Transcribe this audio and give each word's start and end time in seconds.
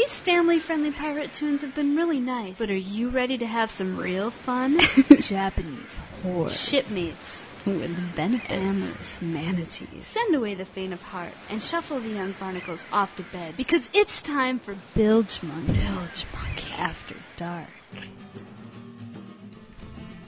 These 0.00 0.16
family-friendly 0.16 0.92
pirate 0.92 1.34
tunes 1.34 1.60
have 1.60 1.74
been 1.74 1.94
really 1.94 2.20
nice. 2.20 2.56
But 2.56 2.70
are 2.70 2.74
you 2.74 3.10
ready 3.10 3.36
to 3.36 3.44
have 3.44 3.70
some 3.70 3.98
real 3.98 4.30
fun? 4.30 4.80
Japanese 5.20 5.98
horror. 6.22 6.48
Shipmates. 6.48 7.44
With 7.66 8.16
benefits. 8.16 8.50
Amorous 8.50 9.20
manatees. 9.20 10.06
Send 10.06 10.34
away 10.34 10.54
the 10.54 10.64
faint 10.64 10.94
of 10.94 11.02
heart 11.02 11.34
and 11.50 11.62
shuffle 11.62 12.00
the 12.00 12.08
young 12.08 12.32
barnacles 12.40 12.82
off 12.90 13.14
to 13.16 13.22
bed 13.24 13.58
because 13.58 13.90
it's 13.92 14.22
time 14.22 14.58
for 14.58 14.74
Bilgemunky. 14.94 15.66
Bilge 15.66 16.24
Monkey. 16.32 16.72
After 16.78 17.16
dark. 17.36 17.68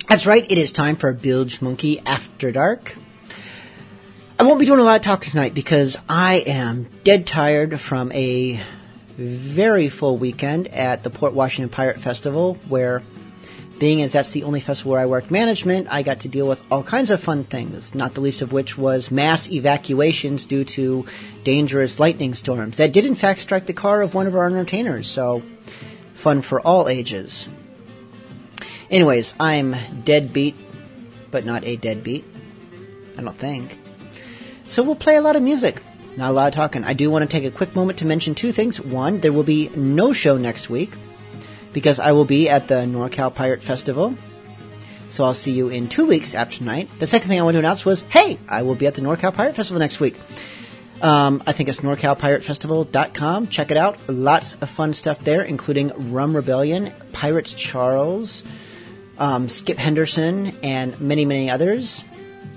That's 0.06 0.26
right, 0.26 0.44
it 0.50 0.58
is 0.58 0.70
time 0.70 0.96
for 0.96 1.14
Bilgemunky 1.14 2.02
After 2.04 2.52
Dark. 2.52 2.94
I 4.38 4.42
won't 4.42 4.60
be 4.60 4.66
doing 4.66 4.80
a 4.80 4.84
lot 4.84 4.96
of 4.96 5.02
talking 5.02 5.30
tonight 5.30 5.54
because 5.54 5.96
I 6.10 6.44
am 6.46 6.90
dead 7.04 7.26
tired 7.26 7.80
from 7.80 8.12
a 8.12 8.62
very 9.16 9.88
full 9.88 10.16
weekend 10.16 10.68
at 10.68 11.02
the 11.02 11.10
Port 11.10 11.32
Washington 11.32 11.70
Pirate 11.70 11.98
Festival 11.98 12.54
where 12.68 13.02
being 13.78 14.00
as 14.00 14.12
that's 14.12 14.30
the 14.30 14.44
only 14.44 14.60
festival 14.60 14.92
where 14.92 15.00
I 15.00 15.06
worked 15.06 15.32
management, 15.32 15.88
I 15.90 16.02
got 16.02 16.20
to 16.20 16.28
deal 16.28 16.46
with 16.46 16.64
all 16.70 16.84
kinds 16.84 17.10
of 17.10 17.20
fun 17.20 17.42
things, 17.42 17.96
not 17.96 18.14
the 18.14 18.20
least 18.20 18.40
of 18.40 18.52
which 18.52 18.78
was 18.78 19.10
mass 19.10 19.50
evacuations 19.50 20.44
due 20.44 20.62
to 20.64 21.04
dangerous 21.42 21.98
lightning 21.98 22.34
storms 22.34 22.76
that 22.76 22.92
did 22.92 23.04
in 23.04 23.16
fact 23.16 23.40
strike 23.40 23.66
the 23.66 23.72
car 23.72 24.00
of 24.00 24.14
one 24.14 24.28
of 24.28 24.36
our 24.36 24.46
entertainers, 24.46 25.08
so 25.08 25.42
fun 26.14 26.42
for 26.42 26.60
all 26.60 26.88
ages. 26.88 27.48
Anyways, 28.88 29.34
I'm 29.40 29.74
dead 30.04 30.32
beat, 30.32 30.54
but 31.32 31.44
not 31.44 31.64
a 31.64 31.74
deadbeat. 31.74 32.24
I 33.18 33.22
don't 33.22 33.36
think. 33.36 33.80
So 34.68 34.84
we'll 34.84 34.94
play 34.94 35.16
a 35.16 35.22
lot 35.22 35.34
of 35.34 35.42
music. 35.42 35.82
Not 36.16 36.30
a 36.30 36.32
lot 36.32 36.48
of 36.48 36.54
talking. 36.54 36.84
I 36.84 36.92
do 36.92 37.10
want 37.10 37.22
to 37.22 37.28
take 37.28 37.44
a 37.44 37.50
quick 37.50 37.74
moment 37.74 38.00
to 38.00 38.06
mention 38.06 38.34
two 38.34 38.52
things. 38.52 38.80
One, 38.80 39.20
there 39.20 39.32
will 39.32 39.44
be 39.44 39.70
no 39.74 40.12
show 40.12 40.36
next 40.36 40.68
week 40.68 40.92
because 41.72 41.98
I 41.98 42.12
will 42.12 42.26
be 42.26 42.48
at 42.50 42.68
the 42.68 42.84
NorCal 42.86 43.34
Pirate 43.34 43.62
Festival. 43.62 44.14
So 45.08 45.24
I'll 45.24 45.34
see 45.34 45.52
you 45.52 45.68
in 45.68 45.88
two 45.88 46.06
weeks 46.06 46.34
after 46.34 46.58
tonight. 46.58 46.88
The 46.98 47.06
second 47.06 47.28
thing 47.28 47.40
I 47.40 47.42
want 47.42 47.54
to 47.54 47.58
announce 47.58 47.84
was, 47.84 48.02
hey, 48.02 48.38
I 48.48 48.62
will 48.62 48.74
be 48.74 48.86
at 48.86 48.94
the 48.94 49.00
NorCal 49.00 49.32
Pirate 49.32 49.56
Festival 49.56 49.78
next 49.78 50.00
week. 50.00 50.18
Um, 51.00 51.42
I 51.46 51.52
think 51.52 51.68
it's 51.68 51.80
NorCalPirateFestival.com. 51.80 53.48
Check 53.48 53.70
it 53.70 53.76
out. 53.76 53.98
Lots 54.08 54.54
of 54.54 54.70
fun 54.70 54.94
stuff 54.94 55.18
there, 55.24 55.42
including 55.42 56.12
Rum 56.12 56.36
Rebellion, 56.36 56.92
Pirates 57.12 57.54
Charles, 57.54 58.44
um, 59.18 59.48
Skip 59.48 59.78
Henderson, 59.78 60.56
and 60.62 60.98
many, 61.00 61.24
many 61.24 61.50
others. 61.50 62.04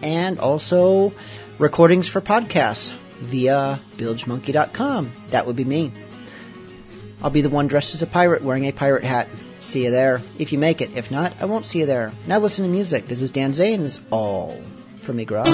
And 0.03 0.39
also 0.39 1.13
recordings 1.57 2.07
for 2.07 2.21
podcasts 2.21 2.93
via 3.15 3.79
Bilgemunky.com. 3.97 5.11
That 5.29 5.45
would 5.45 5.55
be 5.55 5.65
me. 5.65 5.91
I'll 7.21 7.29
be 7.31 7.41
the 7.41 7.49
one 7.49 7.67
dressed 7.67 7.95
as 7.95 8.01
a 8.01 8.07
pirate 8.07 8.43
wearing 8.43 8.65
a 8.65 8.71
pirate 8.71 9.03
hat. 9.03 9.27
See 9.59 9.83
you 9.83 9.91
there. 9.91 10.21
If 10.37 10.53
you 10.53 10.59
make 10.59 10.81
it. 10.81 10.95
If 10.95 11.09
not, 11.09 11.33
I 11.41 11.45
won't 11.45 11.65
see 11.65 11.79
you 11.79 11.85
there. 11.85 12.11
Now 12.27 12.39
listen 12.39 12.65
to 12.65 12.71
music. 12.71 13.07
This 13.07 13.21
is 13.21 13.31
Dan 13.31 13.53
Zane, 13.53 13.81
it's 13.81 14.01
all 14.11 14.61
for 14.99 15.13
me, 15.13 15.25
Grog. 15.25 15.47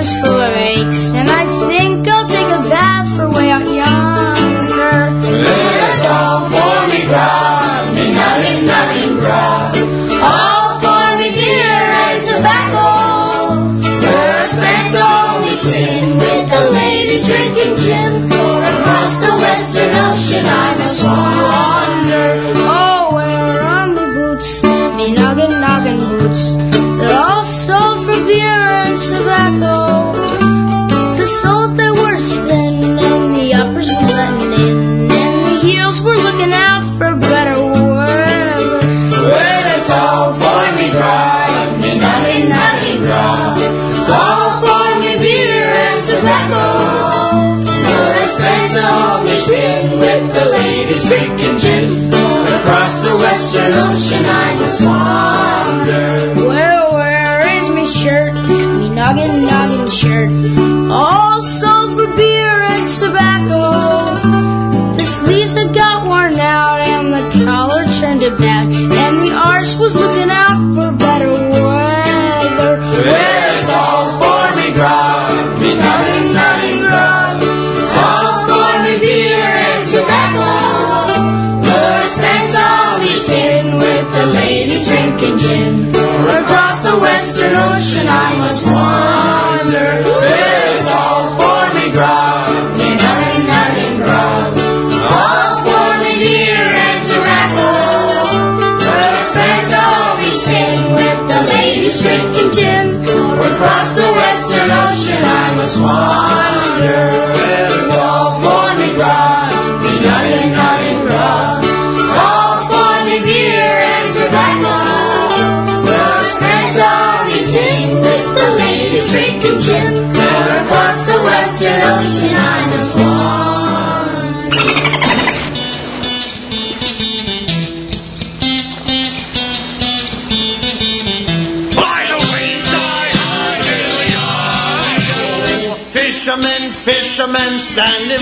Is 0.00 0.20
full 0.24 0.39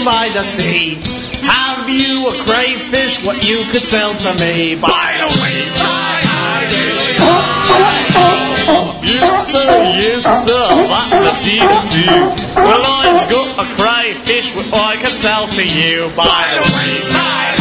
by 0.08 0.30
the 0.32 0.42
sea. 0.42 0.96
Have 1.44 1.84
you 1.84 2.32
a 2.32 2.34
crayfish 2.48 3.22
what 3.26 3.36
you 3.44 3.60
could 3.70 3.84
sell 3.84 4.14
to 4.24 4.30
me? 4.40 4.74
By 4.80 5.08
the 5.20 5.28
wayside, 5.36 6.24
Yes, 9.04 9.52
sir, 9.52 9.68
yes, 10.00 10.24
sir, 10.48 10.66
that's 10.88 11.44
the 11.44 11.56
to 11.60 11.80
do. 11.92 12.08
Well, 12.56 12.84
I've 13.00 13.28
got 13.28 13.48
a 13.60 13.66
crayfish 13.76 14.56
what 14.56 14.68
I 14.72 14.96
can 14.96 15.12
sell 15.12 15.46
to 15.46 15.64
you. 15.64 16.08
By 16.16 16.44
the 16.56 16.64
wayside, 16.72 17.56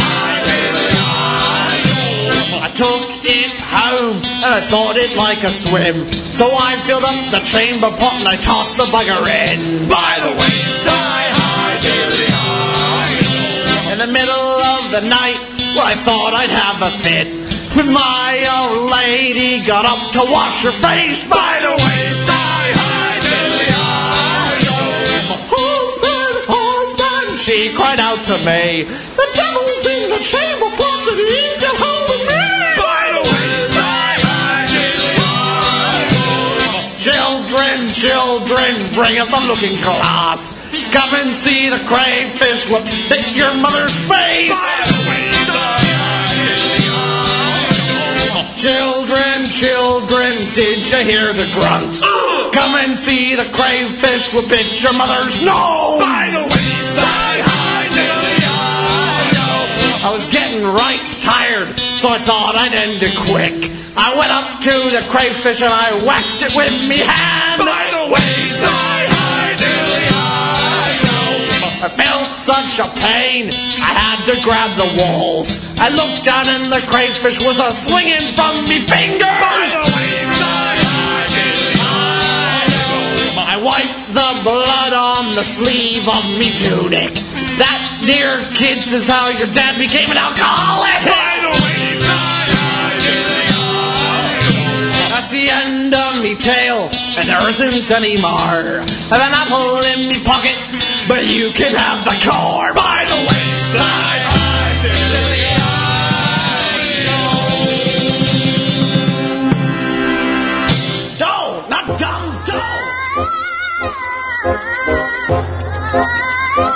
I 2.64 2.68
took 2.72 3.04
it 3.28 3.52
home 3.60 4.16
and 4.16 4.50
I 4.58 4.60
thought 4.72 4.96
it 4.96 5.16
like 5.16 5.44
a 5.44 5.52
swim. 5.52 5.96
So 6.32 6.48
I 6.48 6.80
filled 6.86 7.04
up 7.04 7.30
the 7.30 7.40
chamber 7.44 7.90
pot 8.00 8.14
and 8.20 8.28
I 8.28 8.36
tossed 8.36 8.78
the 8.78 8.84
bugger 8.84 9.20
in. 9.28 9.88
By 9.88 10.16
the 10.24 10.32
wayside, 10.32 10.67
the 15.00 15.08
night, 15.08 15.38
well, 15.78 15.86
I 15.86 15.94
thought 15.94 16.34
I'd 16.34 16.50
have 16.50 16.82
a 16.82 16.90
fit. 16.98 17.30
When 17.76 17.86
my 17.92 18.34
old 18.50 18.90
lady 18.90 19.62
got 19.64 19.86
up 19.86 20.10
to 20.18 20.22
wash 20.26 20.64
her 20.64 20.72
face 20.72 21.22
by 21.22 21.62
the 21.62 21.70
wayside, 21.70 22.74
hi, 22.74 23.10
dilly, 23.22 23.70
hi, 23.78 24.58
husband, 25.54 26.36
husband, 26.50 27.38
she 27.38 27.70
cried 27.78 28.00
out 28.00 28.24
to 28.26 28.36
me, 28.42 28.90
the 28.90 29.26
devil's 29.38 29.86
in 29.86 30.10
the 30.10 30.18
chamber 30.18 30.70
pot 30.74 31.06
he's 31.14 31.58
got 31.62 31.87
Children, 37.98 38.94
bring 38.94 39.18
up 39.18 39.26
the 39.26 39.42
looking 39.50 39.74
glass. 39.82 40.54
Come 40.94 41.18
and 41.18 41.28
see 41.28 41.68
the 41.68 41.82
crayfish 41.82 42.70
will 42.70 42.84
bit 43.10 43.26
your 43.34 43.52
mother's 43.58 43.98
face. 44.06 44.54
By 44.54 44.86
the 44.86 44.98
wingside. 45.10 45.88
Children, 48.54 49.50
children, 49.50 50.30
did 50.54 50.86
you 50.86 50.98
hear 50.98 51.32
the 51.32 51.50
grunt? 51.50 51.98
Come 52.54 52.74
and 52.78 52.96
see 52.96 53.34
the 53.34 53.50
crayfish 53.50 54.32
will 54.32 54.46
bit 54.46 54.80
your 54.80 54.92
mother's 54.92 55.40
nose. 55.40 55.98
By 55.98 56.30
the 56.30 56.46
wayside, 56.54 57.42
hi, 57.42 57.82
dilly, 57.90 58.38
hi, 58.46 60.06
I 60.06 60.10
was 60.12 60.26
getting 60.30 60.62
right 60.62 61.07
so 61.98 62.14
I 62.14 62.18
thought 62.22 62.54
I'd 62.54 62.70
end 62.78 63.02
it 63.02 63.10
quick. 63.26 63.74
I 63.98 64.14
went 64.14 64.30
up 64.30 64.46
to 64.70 64.74
the 64.94 65.02
crayfish 65.10 65.66
and 65.66 65.74
I 65.74 65.98
whacked 66.06 66.46
it 66.46 66.54
with 66.54 66.70
me 66.86 67.02
hand. 67.02 67.58
By 67.58 67.82
the 67.90 68.06
wayside, 68.06 69.10
hi, 69.10 69.58
dilly, 69.58 70.06
hi, 70.14 70.94
I 71.82 71.90
felt 71.90 72.30
such 72.38 72.78
a 72.78 72.86
pain, 73.02 73.50
I 73.82 73.90
had 73.90 74.22
to 74.30 74.38
grab 74.46 74.78
the 74.78 74.86
walls. 74.94 75.58
I 75.74 75.90
looked 75.90 76.22
down 76.22 76.46
and 76.46 76.70
the 76.70 76.78
crayfish 76.86 77.42
was 77.42 77.58
a 77.58 77.74
swinging 77.74 78.30
from 78.38 78.62
me 78.70 78.78
fingers. 78.78 79.18
By 79.26 79.66
the 79.66 79.90
wayside, 79.98 80.78
dilly, 81.34 81.74
hi, 81.82 82.62
I 83.42 83.58
wiped 83.58 84.14
the 84.14 84.30
blood 84.46 84.94
on 84.94 85.34
the 85.34 85.42
sleeve 85.42 86.06
of 86.06 86.22
me 86.38 86.54
tunic. 86.54 87.26
That, 87.58 87.82
dear 88.06 88.38
kids, 88.54 88.94
is 88.94 89.10
how 89.10 89.34
your 89.34 89.50
dad 89.50 89.74
became 89.82 90.06
an 90.14 90.16
alcoholic. 90.16 91.02
By 91.02 91.42
the 91.42 91.50
wayside, 91.58 91.67
tale, 96.36 96.90
and 97.16 97.28
there 97.28 97.48
isn't 97.48 97.90
any 97.90 98.16
more. 98.20 98.30
I've 98.30 99.12
an 99.12 99.32
apple 99.32 99.80
in 99.92 100.08
me 100.08 100.22
pocket, 100.24 100.56
but 101.08 101.26
you 101.26 101.50
can 101.50 101.74
have 101.74 102.04
the 102.04 102.16
core. 102.24 102.72
By 102.74 103.04
the 103.08 103.16
wayside, 103.28 104.18
not 111.68 111.98
dumb, 111.98 112.44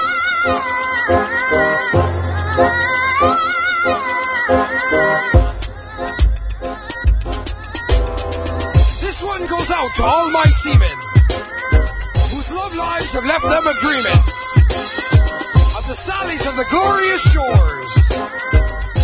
out 9.83 9.91
to 9.99 10.05
all 10.07 10.31
my 10.31 10.47
seamen 10.47 10.95
whose 12.31 12.47
love 12.55 12.71
lives 12.71 13.19
have 13.19 13.27
left 13.27 13.43
them 13.43 13.67
a 13.67 13.75
dreaming 13.83 14.23
of 15.75 15.83
the 15.91 15.99
sallies 15.99 16.47
of 16.47 16.55
the 16.55 16.67
glorious 16.71 17.23
shores. 17.35 17.93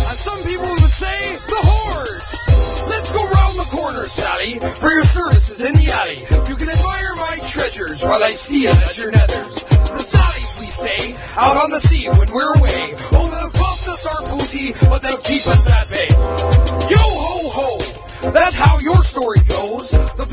And 0.07 0.15
some 0.15 0.39
people 0.47 0.71
would 0.71 0.93
say, 0.95 1.35
the 1.51 1.59
whores. 1.67 2.31
Let's 2.87 3.11
go 3.11 3.19
round 3.19 3.59
the 3.59 3.67
corner, 3.75 4.07
Sally, 4.07 4.55
for 4.79 4.87
your 4.87 5.03
services 5.03 5.67
in 5.67 5.75
the 5.75 5.91
alley. 5.99 6.23
You 6.47 6.55
can 6.55 6.71
admire 6.71 7.13
my 7.27 7.35
treasures 7.43 8.07
while 8.07 8.23
I 8.23 8.31
steal 8.31 8.71
at 8.71 8.95
your 8.95 9.11
nethers. 9.11 9.67
The 9.91 9.99
sallies, 9.99 10.63
we 10.63 10.71
say, 10.71 11.11
out 11.35 11.59
on 11.59 11.75
the 11.75 11.83
sea 11.83 12.07
when 12.07 12.31
we're 12.31 12.55
away. 12.55 12.95
Oh, 13.19 13.27
they'll 13.27 13.51
cost 13.59 13.83
us 13.91 14.07
our 14.07 14.23
booty, 14.31 14.71
but 14.87 15.03
they'll 15.03 15.25
keep 15.27 15.43
us 15.43 15.67
at 15.75 15.91
bay. 15.91 16.07
Yo 16.87 17.03
ho 17.03 17.35
ho! 17.51 17.99
That's 18.31 18.59
how 18.59 18.77
your 18.79 19.01
story 19.01 19.39
goes. 19.47 19.91
The 20.15 20.27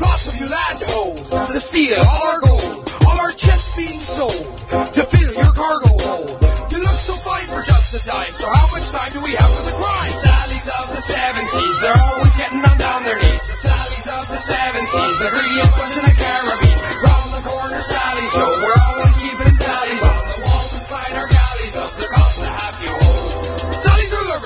hoes 0.81 1.21
to 1.53 1.59
steal 1.59 1.99
all 2.01 2.25
our 2.33 2.41
gold, 2.41 2.73
all 3.07 3.17
our 3.21 3.33
chests 3.33 3.75
being 3.77 4.01
sold 4.01 4.57
to 4.93 5.01
fill 5.05 5.33
your 5.33 5.53
cargo 5.53 5.91
hold. 6.03 6.33
You 6.71 6.79
look 6.81 6.99
so 6.99 7.15
fine 7.21 7.47
for 7.53 7.63
just 7.63 7.95
a 7.97 8.01
dime, 8.05 8.33
so 8.35 8.47
how 8.49 8.67
much 8.73 8.87
time 8.91 9.11
do 9.13 9.21
we 9.23 9.33
have 9.37 9.51
for 9.51 9.63
the 9.69 9.75
crime? 9.77 10.11
Sallies 10.11 10.67
of 10.69 10.85
the 10.91 11.01
seven 11.01 11.45
seas, 11.47 11.77
they're 11.81 12.01
always 12.13 12.35
getting 12.37 12.63
on 12.65 12.77
down 12.77 13.01
their 13.05 13.19
knees. 13.21 13.45
The 13.47 13.57
Sallies 13.69 14.07
of 14.11 14.25
the 14.27 14.39
seven 14.39 14.83
seas, 14.85 15.17
the 15.21 15.29
greediest 15.31 15.73
bunch 15.77 15.95
in 15.97 16.05
the 16.05 16.15
Caribbean. 16.17 16.77
Round 17.05 17.29
the 17.33 17.41
corner, 17.45 17.81
Sally 17.81 18.25
show, 18.27 18.49
we're 18.49 18.81
always 18.81 19.15
keeping 19.21 19.55
tallies 19.55 20.03
on 20.05 20.36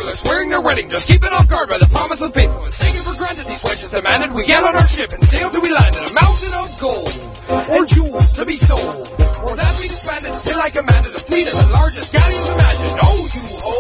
Loverless, 0.02 0.26
wearing 0.26 0.50
their 0.50 0.62
wedding 0.62 0.90
dress, 0.90 1.06
keeping 1.06 1.30
off 1.30 1.46
guard 1.46 1.70
by 1.70 1.78
the 1.78 1.86
promise 1.86 2.26
of 2.26 2.34
faithfulness. 2.34 2.82
Taken 2.82 3.06
for 3.06 3.14
granted, 3.22 3.46
these 3.46 3.62
wenches 3.62 3.94
demanded 3.94 4.34
we 4.34 4.46
get 4.50 4.66
on 4.66 4.74
our 4.74 4.88
ship 4.90 5.14
and 5.14 5.22
sail 5.22 5.50
till 5.54 5.62
we 5.62 5.70
land 5.70 5.94
in 5.94 6.10
a 6.10 6.14
mountain 6.18 6.54
of 6.58 6.68
gold. 6.82 7.14
Or 7.70 7.86
jewels 7.86 8.34
to 8.42 8.44
be 8.50 8.58
sold. 8.58 9.06
Or 9.46 9.54
that 9.54 9.74
we 9.78 9.86
disbanded 9.86 10.34
till 10.42 10.58
I 10.58 10.74
commanded 10.74 11.14
a 11.14 11.22
fleet 11.22 11.46
of 11.46 11.54
the 11.54 11.70
largest 11.78 12.18
galleons 12.18 12.50
imagined. 12.50 12.98
Oh, 12.98 13.22
you 13.30 13.46
ho! 13.62 13.78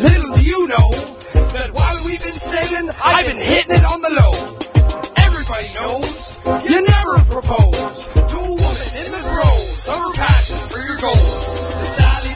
Little 0.00 0.32
do 0.40 0.42
you 0.42 0.60
know 0.72 0.88
that 1.52 1.68
while 1.76 1.98
we've 2.08 2.22
been 2.24 2.40
sailing, 2.40 2.88
I've 2.96 3.28
been 3.28 3.36
hitting 3.36 3.76
it 3.76 3.84
on 3.84 4.00
the 4.00 4.12
low. 4.16 4.32
Everybody 5.20 5.68
knows 5.76 6.40
you 6.64 6.80
never 6.80 7.12
propose 7.28 8.08
to 8.08 8.36
a 8.40 8.52
woman 8.56 8.88
in 9.04 9.08
the 9.12 9.20
throes 9.20 9.84
of 9.92 9.96
her 10.00 10.12
passion 10.16 10.58
for 10.72 10.80
your 10.80 10.96
gold. 10.96 11.75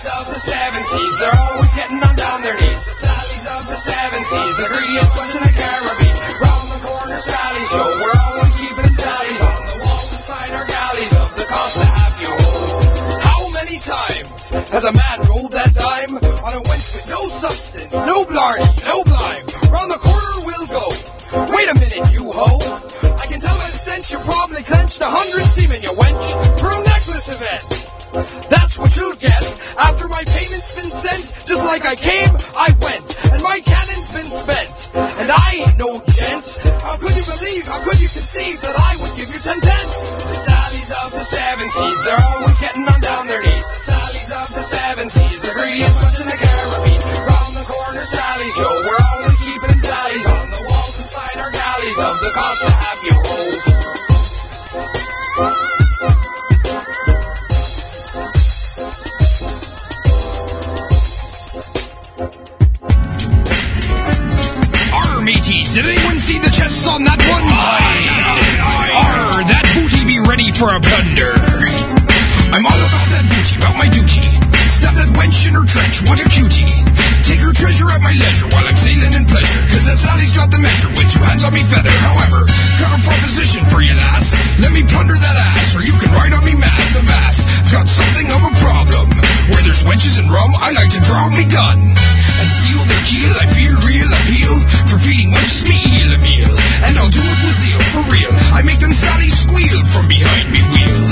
Sallies 0.01 0.17
of 0.17 0.33
the 0.33 0.41
seven 0.41 0.85
seas, 0.87 1.19
they're 1.21 1.41
always 1.53 1.75
getting 1.77 2.01
on 2.01 2.17
down 2.17 2.41
their 2.41 2.57
knees. 2.57 2.89
The 2.89 2.97
Sallies 3.05 3.45
of 3.53 3.69
the 3.69 3.77
seven 3.77 4.25
seas, 4.25 4.57
the 4.57 4.69
greediest 4.73 5.13
bunch 5.13 5.35
in 5.37 5.43
the 5.45 5.53
Caribbean. 5.53 6.17
Round 6.41 6.67
the 6.73 6.81
corner, 6.89 7.19
Sally 7.21 7.65
show, 7.69 7.85
we're 7.85 8.17
always 8.17 8.55
keeping 8.57 8.93
tallies 8.97 9.43
on 9.45 9.61
the 9.61 9.77
walls 9.85 10.11
inside 10.17 10.51
our 10.57 10.65
galleys 10.65 11.15
of 11.21 11.29
the 11.37 11.45
cost 11.45 11.75
to 11.77 11.89
have 12.01 12.17
you. 12.17 12.33
How 13.29 13.41
many 13.53 13.77
times 13.77 14.49
has 14.73 14.85
a 14.89 14.93
man 14.97 15.17
rolled 15.29 15.53
that 15.53 15.69
dime 15.77 16.17
on 16.17 16.53
a 16.57 16.61
wench 16.65 16.89
with 16.97 17.07
no 17.13 17.21
substance, 17.29 18.01
no 18.09 18.25
blarney, 18.25 18.65
no 18.89 19.05
blime? 19.05 19.60
Like 31.61 31.87
I 31.87 31.95
came, 31.95 32.33
I 32.59 32.75
went, 32.83 33.09
and 33.31 33.41
my 33.47 33.61
cannon's 33.63 34.11
been 34.11 34.27
spent. 34.27 34.91
And 35.23 35.31
I 35.31 35.63
ain't 35.63 35.79
no 35.79 36.03
gent. 36.09 36.59
How 36.83 36.99
could 36.99 37.15
you 37.15 37.25
believe, 37.25 37.65
how 37.71 37.79
could 37.79 38.01
you 38.03 38.11
conceive 38.11 38.59
that 38.65 38.75
I 38.75 38.99
would 38.99 39.15
give 39.15 39.31
you 39.31 39.39
ten 39.39 39.61
pence? 39.63 40.19
The 40.27 40.35
Sallies 40.35 40.91
of 41.07 41.15
the 41.15 41.23
seven 41.23 41.71
seas, 41.71 42.01
they're 42.05 42.27
always 42.35 42.59
getting 42.59 42.85
on 42.91 43.01
down 43.01 43.31
their 43.31 43.43
knees. 43.45 43.69
The 43.71 43.81
Sallies 43.93 44.31
of 44.35 44.49
the 44.51 44.65
seven 44.67 45.07
seas, 45.11 45.43
the 45.47 45.55
greediest 45.55 46.10
wenches 89.91 90.23
and 90.23 90.31
rum, 90.31 90.51
I 90.63 90.71
like 90.79 90.95
to 90.95 91.03
draw 91.03 91.27
me 91.35 91.43
gun. 91.51 91.83
And 91.83 92.49
steal 92.49 92.79
their 92.87 93.03
keel, 93.03 93.35
I 93.43 93.47
feel 93.51 93.75
real 93.83 94.11
appeal. 94.23 94.55
For 94.87 95.03
feeding 95.03 95.35
wenches 95.35 95.67
me 95.67 95.75
eel 95.99 96.15
a 96.15 96.21
meal. 96.23 96.55
And 96.87 96.95
I'll 96.95 97.11
do 97.11 97.19
it 97.19 97.39
with 97.43 97.59
zeal, 97.59 97.83
for 97.91 98.07
real. 98.07 98.31
I 98.55 98.63
make 98.63 98.79
them 98.79 98.95
Sally 98.95 99.27
squeal 99.27 99.83
from 99.91 100.07
behind 100.07 100.47
me 100.55 100.63
wheel. 100.71 101.03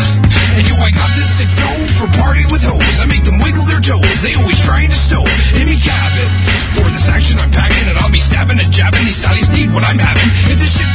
And 0.54 0.62
yo, 0.62 0.78
I 0.78 0.94
got 0.94 1.10
this 1.18 1.42
sick 1.42 1.50
flow 1.50 1.78
for 1.98 2.06
party 2.22 2.46
with 2.54 2.62
hoes. 2.62 3.02
I 3.02 3.06
make 3.10 3.26
them 3.26 3.42
wiggle 3.42 3.66
their 3.66 3.82
toes. 3.82 4.22
They 4.22 4.38
always 4.38 4.62
trying 4.62 4.94
to 4.94 4.98
stow 4.98 5.26
in 5.58 5.66
me 5.66 5.78
cabin. 5.82 6.30
For 6.78 6.86
this 6.94 7.10
action 7.10 7.38
I'm 7.42 7.50
packing 7.50 7.86
and 7.90 7.98
I'll 7.98 8.14
be 8.14 8.22
stabbing 8.22 8.62
and 8.62 8.70
jabbing. 8.70 9.02
These 9.02 9.18
sallies 9.18 9.50
need 9.50 9.74
what 9.74 9.82
I'm 9.82 9.98
having. 9.98 10.26
If 10.50 10.62
this 10.62 10.78
shit 10.78 10.87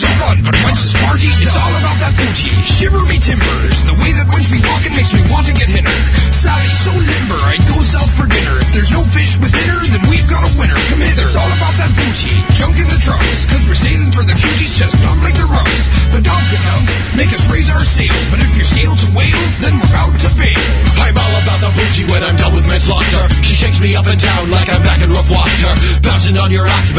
Fun, 0.00 0.40
but 0.40 0.56
once 0.64 0.80
this 0.80 0.96
party's 1.04 1.36
It's 1.44 1.60
all 1.60 1.74
about 1.76 2.00
that 2.00 2.16
booty. 2.16 2.48
Shiver 2.64 3.04
me 3.04 3.20
timbers. 3.20 3.84
The 3.84 3.92
way 4.00 4.08
that 4.16 4.32
wench 4.32 4.48
be 4.48 4.56
walking 4.64 4.96
makes 4.96 5.12
me 5.12 5.20
want 5.28 5.44
to 5.44 5.52
get 5.52 5.68
hit 5.68 5.84
her. 5.84 6.00
Sally's 6.32 6.80
so 6.80 6.88
limber, 6.88 7.36
I'd 7.44 7.60
go 7.68 7.76
south 7.84 8.08
for 8.16 8.24
dinner. 8.24 8.56
If 8.64 8.72
there's 8.72 8.88
no 8.88 9.04
fish 9.04 9.36
within 9.36 9.68
her, 9.68 9.80
then 9.92 10.00
we've 10.08 10.24
got 10.24 10.40
a 10.40 10.50
winner. 10.56 10.78
Come 10.88 11.04
hither. 11.04 11.28
It's 11.28 11.36
all 11.36 11.52
about 11.52 11.76
that 11.76 11.92
booty. 11.92 12.32
Junk 12.56 12.80
in 12.80 12.88
the 12.88 12.96
trunks, 12.96 13.44
cause 13.44 13.60
we're 13.68 13.76
sailing 13.76 14.08
for 14.08 14.24
the 14.24 14.32
cuties, 14.32 14.72
just 14.72 14.96
pump 15.04 15.20
like 15.20 15.36
the 15.36 15.44
rumps. 15.44 15.92
But 16.08 16.24
don't 16.24 16.46
dunks, 16.64 16.94
make 17.12 17.32
us 17.36 17.44
raise 17.52 17.68
our 17.68 17.84
sails. 17.84 18.24
But 18.32 18.40
if 18.40 18.56
you're 18.56 18.64
scaled 18.64 18.96
to 19.04 19.08
whales, 19.12 19.60
then 19.60 19.76
we're 19.76 19.96
out 20.00 20.16
to 20.16 20.30
bail. 20.40 20.64
I'm 20.96 21.16
all 21.16 21.34
about 21.44 21.60
the 21.60 21.70
booty 21.76 22.08
when 22.08 22.24
I'm 22.24 22.40
done 22.40 22.56
with 22.56 22.64
manslaughter. 22.64 23.28
She 23.44 23.52
shakes 23.52 23.78
me 23.78 23.92
up 23.94 24.08
and 24.08 24.16
down 24.16 24.48
like 24.48 24.72
I'm 24.72 24.80
back 24.80 25.04
in 25.04 25.12
rough 25.12 25.28
water. 25.28 25.72
Bouncing 26.00 26.40
on 26.40 26.50
your 26.50 26.64
aft 26.64 26.89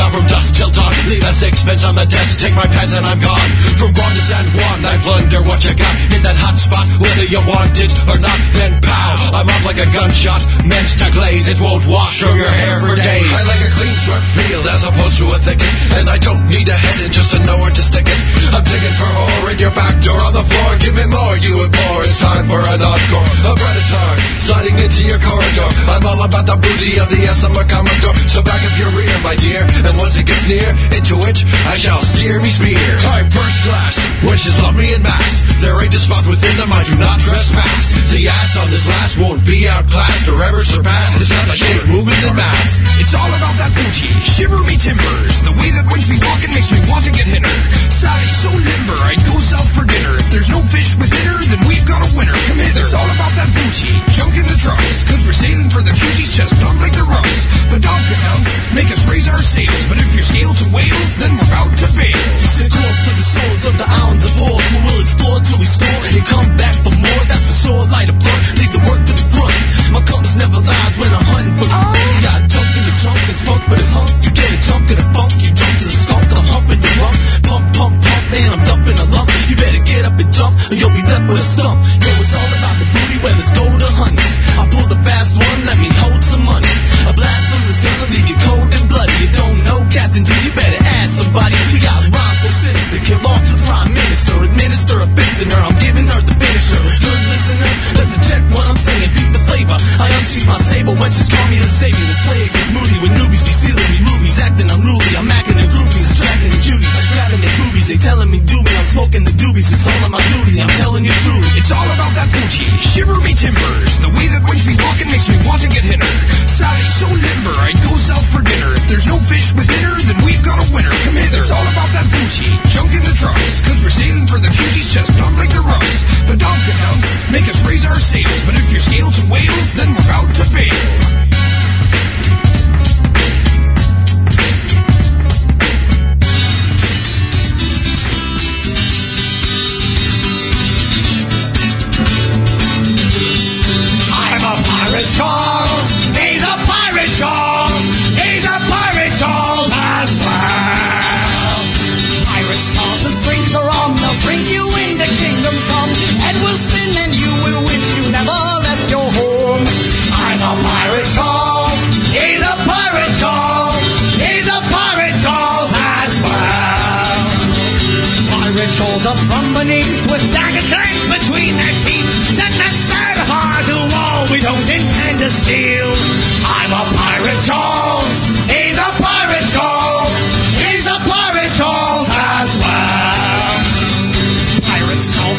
Leave 1.62 1.86
on 1.86 1.94
the 1.94 2.10
desk, 2.10 2.41
take 2.41 2.58
my 2.58 2.65
pants 2.65 2.98
and 2.98 3.06
I'm 3.06 3.22
gone. 3.22 3.51
From 3.77 3.94
Guam 3.94 4.10
to 4.10 4.24
San 4.25 4.46
Juan, 4.58 4.82
I 4.82 4.98
plunder 5.06 5.46
what 5.46 5.62
you 5.62 5.77
got. 5.77 5.94
Hit 6.10 6.25
that 6.25 6.34
hot 6.34 6.58
spot, 6.58 6.89
whether 6.98 7.22
you 7.22 7.38
want 7.46 7.77
it 7.77 7.94
or 8.10 8.18
not. 8.18 8.34
Then 8.58 8.82
pow, 8.82 9.13
I'm 9.30 9.46
off 9.46 9.62
like 9.62 9.77
a 9.77 9.86
gunshot. 9.94 10.41
Meant 10.65 10.89
to 10.98 11.08
glaze, 11.13 11.46
it 11.53 11.62
won't 11.62 11.86
wash 11.86 12.18
from 12.18 12.34
your 12.34 12.50
hair 12.50 12.82
for 12.82 12.98
days. 12.98 13.30
I 13.30 13.46
like 13.46 13.62
a 13.62 13.72
clean 13.77 13.94
swept 13.94 14.25
field 14.34 14.65
as 14.74 14.82
opposed 14.89 15.22
to 15.22 15.30
a 15.30 15.38
thicket. 15.38 15.70
And 16.01 16.10
I 16.10 16.18
don't 16.18 16.50
need 16.50 16.65
a 16.65 16.74
head 16.74 16.98
in 16.98 17.13
just 17.13 17.30
to 17.38 17.39
know 17.46 17.62
where 17.62 17.70
to 17.70 17.84
stick 17.86 18.10
it. 18.10 18.20
I'm 18.50 18.65
digging 18.65 18.98
for 18.98 19.12
ore 19.13 19.53
in 19.53 19.62
your 19.62 19.75
back 19.77 20.01
door 20.01 20.18
on 20.18 20.34
the 20.34 20.41
floor. 20.41 20.70
Give 20.82 20.98
me 20.98 21.06
more, 21.13 21.38
you 21.46 21.62
implore. 21.62 22.01
It's 22.10 22.18
time 22.18 22.50
for 22.50 22.58
an 22.58 22.82
encore. 22.82 23.30
A 23.46 23.53
predator 23.53 24.08
sliding 24.41 24.82
into 24.82 25.06
your 25.06 25.22
corridor. 25.22 25.70
I'm 25.94 26.01
all 26.10 26.25
about 26.25 26.50
the 26.50 26.58
booty 26.58 26.98
of 26.98 27.06
the 27.13 27.22
SMR 27.30 27.70
Commodore. 27.70 28.18
So 28.25 28.41
back 28.41 28.65
up 28.65 28.74
your 28.82 28.89
rear, 28.98 29.13
my 29.22 29.38
dear. 29.38 29.62
And 29.86 29.94
once 30.01 30.18
it 30.18 30.25
gets 30.25 30.50
near, 30.50 30.65
into 30.98 31.22
which 31.22 31.46
I 31.67 31.75
shall 31.77 32.01
steer 32.01 32.39
me 32.41 32.50
spear. 32.51 32.91
I'm 33.15 33.29
first 33.31 33.60
class, 33.63 33.96
wishes 34.24 34.55
love 34.62 34.75
me 34.75 34.93
in 34.93 35.01
mass. 35.03 35.43
There 35.62 35.77
ain't 35.77 35.93
a 35.93 36.01
spot 36.01 36.25
within 36.27 36.58
them 36.58 36.72
I 36.74 36.84
do 36.89 36.96
not 36.98 37.20
trespass. 37.22 37.93
The 38.12 38.27
ass 38.27 38.58
on 38.58 38.67
this 38.74 38.88
last 38.88 39.17
won't 39.17 39.46
be 39.46 39.67
outclassed 39.67 40.27
or 40.27 40.41
ever 40.43 40.65
surpassed. 40.65 41.22
It's 41.22 41.31
not 41.31 41.46
the 41.48 41.55
shape 41.55 41.86
movement 41.88 42.20
in 42.24 42.36
mass. 42.36 42.81
It's 43.00 43.13
all 43.13 43.29
about 43.29 43.55
that 43.62 43.72
booty. 43.75 44.10
Shiver 44.20 44.60
me 44.67 44.75
timbers. 44.75 45.43
The 45.46 45.55
way 45.55 45.70
that 45.75 45.88
wench 45.88 46.10
me 46.10 46.17
walking 46.24 46.51
makes 46.55 46.72
me 46.74 46.79
want 46.89 47.05
to 47.08 47.13
get 47.13 47.29
hit 47.29 47.46
her. 47.46 47.58
Sally's 47.91 48.38
so 48.41 48.51
limber, 48.51 48.98
I'd 49.05 49.22
go 49.29 49.38
south 49.39 49.70
for 49.72 49.86
dinner. 49.86 50.17
If 50.17 50.34
there's 50.34 50.50
no 50.50 50.60
fish 50.65 50.98
within 50.98 51.25
her, 51.29 51.39
then 51.46 51.62
we've 51.70 51.86
got 51.86 52.01
a 52.01 52.10
winner. 52.17 52.36
Come 52.50 52.60
hither. 52.60 52.84
It's 52.84 52.98
all 52.98 53.10
about 53.13 53.34
that 53.38 53.50
booty. 53.53 53.93
Junk 54.17 54.34
in 54.38 54.46
the 54.50 54.58
trunks, 54.58 55.05
cause 55.05 55.22
we're 55.24 55.38
sailing 55.38 55.70
for 55.70 55.86
the 55.86 55.93
cuties, 55.93 56.36
just 56.36 56.58
pump 56.60 56.81
like 56.81 56.93
the 56.98 57.05
rumps. 57.05 57.46
But 57.70 57.86
dunks, 57.86 58.51
make 58.75 58.89
us 58.91 59.05
raise 59.08 59.29
our 59.29 59.41
sails. 59.41 59.81
But 59.88 60.01
if 60.01 60.12
you're 60.13 60.25
scaled 60.25 60.58
to 60.60 60.67
whales, 60.74 61.12
then 61.22 61.31
we're 61.42 61.58
out 61.58 61.74
to 61.74 61.88
be. 61.98 62.10
Set 62.54 62.70
course 62.70 63.00
to 63.06 63.12
the 63.18 63.26
shores 63.26 63.64
of 63.66 63.76
the 63.82 63.88
islands 63.88 64.26
of 64.26 64.34
Ord. 64.42 64.62
So 64.62 64.78
we'll 64.86 65.02
explore 65.02 65.40
till 65.42 65.60
we 65.60 65.68
score 65.68 66.02
and 66.14 66.26
come 66.30 66.50
back 66.58 66.76
for 66.86 66.94
more. 66.94 67.22
That's 67.26 67.46
the 67.50 67.58
shore 67.66 67.84
light 67.90 68.10
of 68.10 68.18
blood. 68.22 68.42
Leave 68.62 68.74
the 68.74 68.82
work 68.86 69.02
to 69.02 69.14
the 69.18 69.26
grunt. 69.34 69.56
My 69.92 70.02
compass 70.06 70.36
never 70.38 70.60
lies 70.62 70.96
when 71.02 71.12
I'm 71.12 71.26
hunting 71.26 71.56
for 71.58 71.68
oh. 71.68 71.94
You 71.98 72.22
got 72.22 72.40
junk 72.48 72.70
in 72.78 72.84
the 72.86 72.96
trunk 73.02 73.22
and 73.26 73.38
smoke, 73.38 73.64
but 73.70 73.78
it's 73.82 73.94
hunk. 73.94 74.12
You 74.22 74.32
get 74.32 74.50
a 74.54 74.60
junk 74.62 74.86
in 74.92 74.98
the 75.02 75.08
funk. 75.16 75.32
You 75.42 75.50
jump 75.52 75.74
to 75.82 75.86
the 75.86 75.98
skunk. 76.06 76.26
I'm 76.32 76.48
humping 76.48 76.82
the 76.82 76.92
rump. 77.02 77.18
Pump, 77.44 77.66
pump, 77.76 77.96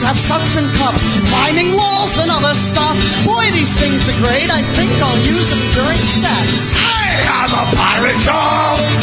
Charles 0.03 0.19
have 0.19 0.19
suction 0.19 0.65
cups, 0.79 1.07
climbing 1.31 1.75
walls 1.77 2.19
and 2.19 2.31
other 2.31 2.55
stuff. 2.55 2.97
Boy, 3.25 3.45
these 3.53 3.79
things 3.79 4.09
are 4.09 4.19
great. 4.19 4.51
I 4.51 4.63
think 4.75 4.91
I'll 5.03 5.19
use 5.19 5.51
them 5.51 5.63
during 5.79 6.03
sex. 6.05 6.77
I'm 6.79 7.53
a 7.53 7.65
pirate 7.77 8.19
Charles. 8.21 9.02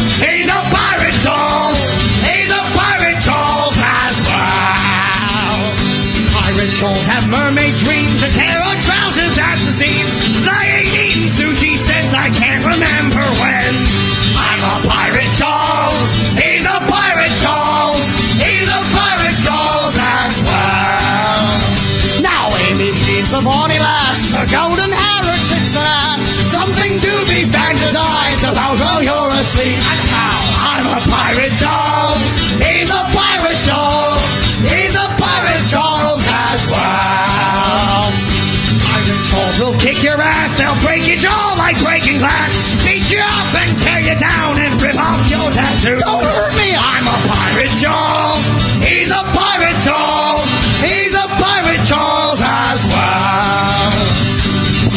to. 45.85 45.95
Don't 45.95 46.23
hurt 46.23 46.53
me, 46.59 46.75
I'm 46.75 47.07
a 47.07 47.17
pirate, 47.31 47.71
Charles. 47.79 48.43
He's 48.83 49.11
a 49.11 49.23
pirate, 49.31 49.79
Charles. 49.83 50.43
He's 50.83 51.15
a 51.15 51.27
pirate, 51.39 51.83
Charles, 51.87 52.41
as 52.43 52.83
well. 52.91 53.91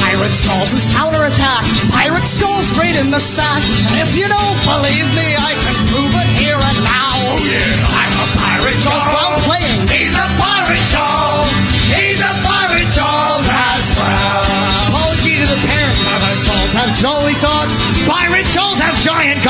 Pirate 0.03 0.35
Charles 0.35 0.73
is 0.75 0.87
counterattack. 0.91 1.62
Pirate 1.95 2.27
Charles 2.27 2.67
straight 2.67 2.99
in 2.99 3.11
the 3.15 3.23
sack. 3.23 3.62
And 3.95 4.03
if 4.03 4.17
you 4.19 4.27
don't 4.27 4.59
believe 4.67 5.07
me, 5.15 5.29
I 5.39 5.55
can 5.55 5.77
prove 5.87 6.12
it 6.19 6.31
here 6.43 6.59
and 6.59 6.79
now. 6.83 7.15
Oh, 7.31 7.39
yeah. 7.47 7.99
I'm 8.03 8.15
a 8.19 8.27
pirate, 8.43 8.79
Charles, 8.83 9.07
while 9.07 9.39
playing. 9.47 9.87
He's 9.87 10.15
a 10.19 10.27
pirate, 10.39 10.85
Charles. 10.91 11.51
He's 11.95 12.21
a 12.23 12.33
pirate, 12.43 12.91
Charles, 12.91 13.47
as 13.47 13.85
well. 13.95 14.43
Apology 14.91 15.39
to 15.39 15.47
the 15.47 15.61
parents, 15.62 16.01
Pirate 16.03 16.43
Charles 16.43 16.73
have 16.75 16.91
jolly 16.99 17.35
socks. 17.35 17.75
Pirate 18.07 18.47
Charles 18.51 18.79
have 18.79 18.97
giant 18.99 19.42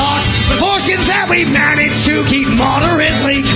that 0.91 1.27
we've 1.29 1.51
managed 1.51 2.05
to 2.05 2.25
keep 2.27 2.47
moderately. 2.59 3.52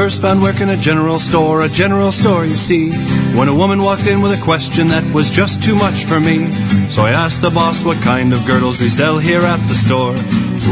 First 0.00 0.22
found 0.22 0.40
work 0.40 0.62
in 0.62 0.70
a 0.70 0.76
general 0.78 1.18
store, 1.18 1.60
a 1.60 1.68
general 1.68 2.10
store, 2.10 2.46
you 2.46 2.56
see. 2.56 2.90
When 3.36 3.48
a 3.48 3.54
woman 3.54 3.82
walked 3.82 4.06
in 4.06 4.22
with 4.22 4.32
a 4.32 4.42
question 4.42 4.88
that 4.88 5.04
was 5.12 5.28
just 5.28 5.62
too 5.62 5.74
much 5.74 6.04
for 6.06 6.18
me. 6.18 6.50
So 6.88 7.02
I 7.02 7.10
asked 7.10 7.42
the 7.42 7.50
boss 7.50 7.84
what 7.84 8.00
kind 8.00 8.32
of 8.32 8.46
girdles 8.46 8.80
we 8.80 8.88
sell 8.88 9.18
here 9.18 9.42
at 9.42 9.60
the 9.68 9.74
store. 9.74 10.14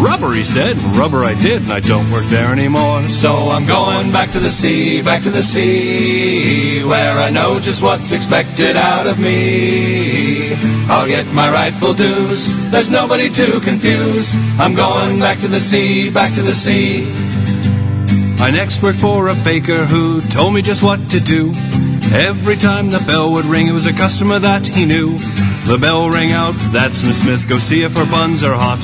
Rubber, 0.00 0.32
he 0.32 0.44
said, 0.44 0.78
rubber 0.97 1.25
I 1.25 1.35
did, 1.42 1.61
and 1.61 1.73
I 1.73 1.80
don't 1.80 2.11
work 2.11 2.25
there 2.32 2.50
anymore. 2.52 3.02
So 3.04 3.30
I'm 3.52 3.66
going 3.66 4.11
back 4.12 4.30
to 4.30 4.38
the 4.38 4.49
sea, 4.49 5.02
back 5.02 5.23
to 5.25 5.30
the 5.30 5.42
sea, 5.42 6.82
where 6.85 7.18
I 7.18 7.28
know 7.28 7.61
just 7.61 7.82
what's 7.82 8.12
expected 8.12 8.76
out 8.76 9.06
of 9.06 9.18
me. 9.18 10.56
I'll 10.88 11.06
get 11.06 11.26
my 11.35 11.52
rightful 11.52 11.92
dues, 11.92 12.49
there's 12.70 12.88
nobody 12.88 13.28
to 13.28 13.61
confuse. 13.61 14.32
I'm 14.58 14.75
going 14.75 15.20
back 15.20 15.38
to 15.40 15.49
the 15.49 15.61
sea, 15.61 16.08
back 16.08 16.32
to 16.37 16.40
the 16.40 16.54
sea. 16.54 17.27
I 18.40 18.50
next 18.52 18.83
worked 18.83 19.00
for 19.00 19.28
a 19.28 19.35
baker 19.45 19.85
who 19.85 20.21
told 20.21 20.54
me 20.54 20.62
just 20.62 20.83
what 20.83 21.00
to 21.11 21.21
do. 21.21 21.52
Every 22.14 22.57
time 22.57 22.90
the 22.90 23.02
bell 23.07 23.33
would 23.33 23.45
ring, 23.45 23.66
it 23.66 23.73
was 23.73 23.87
a 23.87 23.92
customer 23.92 24.38
that 24.38 24.66
he 24.66 24.87
knew. 24.87 25.18
The 25.66 25.76
bell 25.76 26.09
rang 26.09 26.33
out, 26.33 26.54
that's 26.73 27.04
Miss 27.04 27.21
Smith, 27.21 27.49
go 27.49 27.59
see 27.59 27.83
if 27.83 27.95
her 27.95 28.11
buns 28.11 28.42
are 28.42 28.54
hot. 28.54 28.80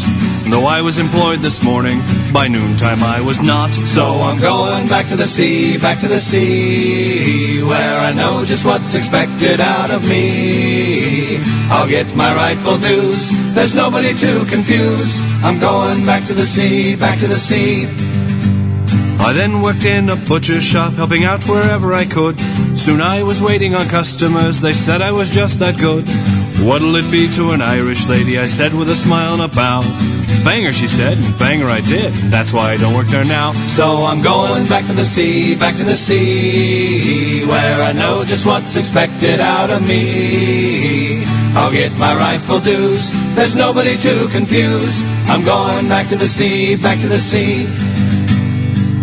Though 0.50 0.66
I 0.66 0.82
was 0.82 0.98
employed 0.98 1.38
this 1.38 1.62
morning, 1.62 2.02
by 2.32 2.48
noontime 2.48 3.02
I 3.02 3.22
was 3.22 3.40
not. 3.40 3.70
So 3.72 4.04
I'm 4.04 4.40
going 4.40 4.88
back 4.88 5.06
to 5.08 5.16
the 5.16 5.24
sea, 5.24 5.78
back 5.78 6.00
to 6.00 6.08
the 6.08 6.20
sea, 6.20 7.62
where 7.62 7.98
I 8.00 8.12
know 8.12 8.44
just 8.44 8.66
what's 8.66 8.94
expected 8.94 9.60
out 9.60 9.90
of 9.90 10.02
me. 10.06 11.38
I'll 11.70 11.88
get 11.88 12.14
my 12.14 12.34
rightful 12.34 12.76
dues, 12.78 13.30
there's 13.54 13.74
nobody 13.74 14.12
to 14.12 14.44
confuse. 14.50 15.18
I'm 15.42 15.58
going 15.58 16.04
back 16.04 16.26
to 16.26 16.34
the 16.34 16.44
sea, 16.44 16.96
back 16.96 17.18
to 17.20 17.26
the 17.28 17.38
sea. 17.38 17.86
I 19.24 19.32
then 19.32 19.62
worked 19.62 19.86
in 19.86 20.10
a 20.10 20.16
butcher's 20.16 20.64
shop, 20.64 20.92
helping 20.92 21.24
out 21.24 21.48
wherever 21.48 21.94
I 21.94 22.04
could. 22.04 22.38
Soon 22.76 23.00
I 23.00 23.22
was 23.22 23.40
waiting 23.40 23.74
on 23.74 23.88
customers, 23.88 24.60
they 24.60 24.74
said 24.74 25.00
I 25.00 25.12
was 25.12 25.30
just 25.30 25.60
that 25.60 25.80
good. 25.80 26.04
What'll 26.62 26.94
it 26.96 27.10
be 27.10 27.32
to 27.32 27.52
an 27.52 27.62
Irish 27.62 28.06
lady? 28.06 28.38
I 28.38 28.44
said 28.44 28.74
with 28.74 28.90
a 28.90 28.94
smile 28.94 29.32
and 29.32 29.42
a 29.42 29.48
bow. 29.48 29.80
Banger, 30.44 30.74
she 30.74 30.88
said, 30.88 31.16
and 31.16 31.38
banger 31.38 31.70
I 31.70 31.80
did. 31.80 32.12
That's 32.28 32.52
why 32.52 32.72
I 32.72 32.76
don't 32.76 32.94
work 32.94 33.06
there 33.06 33.24
now. 33.24 33.54
So 33.66 34.04
I'm 34.04 34.20
going 34.22 34.66
back 34.68 34.84
to 34.86 34.92
the 34.92 35.06
sea, 35.06 35.56
back 35.56 35.76
to 35.76 35.84
the 35.84 35.96
sea, 35.96 37.46
where 37.46 37.82
I 37.82 37.92
know 37.92 38.24
just 38.26 38.44
what's 38.44 38.76
expected 38.76 39.40
out 39.40 39.70
of 39.70 39.88
me. 39.88 41.24
I'll 41.56 41.72
get 41.72 41.92
my 41.96 42.14
rightful 42.14 42.60
dues, 42.60 43.10
there's 43.36 43.54
nobody 43.54 43.96
to 43.96 44.28
confuse. 44.32 45.02
I'm 45.30 45.44
going 45.44 45.88
back 45.88 46.08
to 46.08 46.16
the 46.16 46.28
sea, 46.28 46.76
back 46.76 47.00
to 47.00 47.08
the 47.08 47.18
sea. 47.18 47.66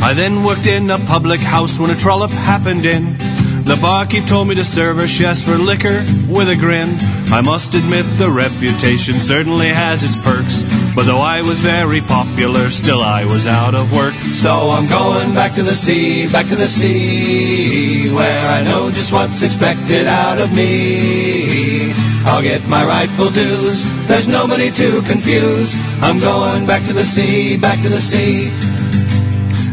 I 0.01 0.13
then 0.13 0.43
worked 0.43 0.65
in 0.65 0.89
a 0.89 0.97
public 0.97 1.39
house 1.39 1.77
when 1.77 1.91
a 1.91 1.95
trollop 1.95 2.31
happened 2.31 2.85
in. 2.85 3.15
The 3.63 3.77
barkeep 3.79 4.27
told 4.27 4.47
me 4.47 4.55
to 4.55 4.65
serve 4.65 4.97
her, 4.97 5.07
she 5.07 5.25
asked 5.25 5.45
for 5.45 5.57
liquor 5.57 6.03
with 6.27 6.49
a 6.49 6.57
grin. 6.57 6.89
I 7.31 7.41
must 7.41 7.75
admit 7.75 8.05
the 8.17 8.29
reputation 8.29 9.19
certainly 9.19 9.67
has 9.67 10.03
its 10.03 10.17
perks. 10.17 10.63
But 10.95 11.05
though 11.05 11.21
I 11.21 11.41
was 11.41 11.61
very 11.61 12.01
popular, 12.01 12.71
still 12.71 13.01
I 13.01 13.23
was 13.23 13.45
out 13.45 13.75
of 13.75 13.93
work. 13.93 14.13
So 14.33 14.71
I'm 14.71 14.89
going 14.89 15.33
back 15.33 15.53
to 15.53 15.63
the 15.63 15.75
sea, 15.75 16.27
back 16.27 16.47
to 16.47 16.55
the 16.55 16.67
sea, 16.67 18.11
where 18.11 18.47
I 18.49 18.63
know 18.63 18.89
just 18.89 19.13
what's 19.13 19.43
expected 19.43 20.07
out 20.07 20.41
of 20.41 20.51
me. 20.53 21.93
I'll 22.25 22.41
get 22.43 22.67
my 22.67 22.83
rightful 22.83 23.29
dues, 23.29 23.85
there's 24.07 24.27
nobody 24.27 24.69
to 24.71 25.01
confuse. 25.03 25.75
I'm 26.01 26.19
going 26.19 26.65
back 26.65 26.85
to 26.87 26.93
the 26.93 27.05
sea, 27.05 27.57
back 27.57 27.81
to 27.81 27.89
the 27.89 28.01
sea. 28.01 28.51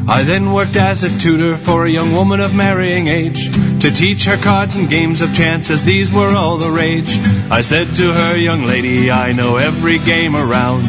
I 0.09 0.23
then 0.23 0.53
worked 0.55 0.77
as 0.77 1.03
a 1.03 1.19
tutor 1.19 1.59
for 1.59 1.85
a 1.85 1.91
young 1.91 2.13
woman 2.15 2.41
of 2.41 2.55
marrying 2.55 3.09
age 3.09 3.53
to 3.81 3.91
teach 3.91 4.25
her 4.25 4.39
cards 4.39 4.75
and 4.75 4.89
games 4.89 5.21
of 5.21 5.35
chance 5.35 5.71
as 5.71 5.85
these 5.85 6.11
were 6.13 6.35
all 6.35 6.57
the 6.57 6.71
rage. 6.71 7.19
I 7.51 7.61
said 7.61 7.95
to 7.97 8.13
her, 8.13 8.35
young 8.35 8.65
lady, 8.65 9.11
I 9.11 9.33
know 9.33 9.57
every 9.57 9.99
game 9.99 10.35
around. 10.35 10.85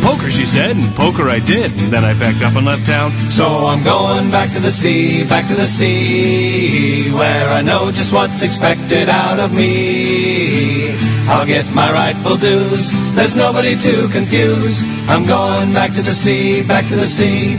Poker, 0.00 0.30
she 0.30 0.46
said, 0.46 0.76
and 0.76 0.94
poker 0.96 1.28
I 1.28 1.40
did, 1.40 1.72
and 1.72 1.92
then 1.92 2.04
I 2.04 2.14
packed 2.14 2.42
up 2.42 2.56
and 2.56 2.64
left 2.64 2.86
town. 2.86 3.12
So 3.30 3.44
I'm 3.44 3.84
going 3.84 4.30
back 4.30 4.50
to 4.52 4.60
the 4.60 4.72
sea, 4.72 5.28
back 5.28 5.46
to 5.48 5.54
the 5.54 5.66
sea, 5.66 7.12
where 7.12 7.48
I 7.50 7.60
know 7.60 7.90
just 7.92 8.14
what's 8.14 8.40
expected 8.40 9.10
out 9.10 9.40
of 9.40 9.52
me. 9.52 10.88
I'll 11.28 11.46
get 11.46 11.70
my 11.74 11.92
rightful 11.92 12.36
dues, 12.36 12.90
there's 13.14 13.36
nobody 13.36 13.76
to 13.76 14.08
confuse. 14.08 14.82
I'm 15.08 15.26
going 15.26 15.74
back 15.74 15.92
to 15.94 16.02
the 16.02 16.14
sea, 16.14 16.62
back 16.66 16.86
to 16.88 16.96
the 16.96 17.06
sea. 17.06 17.58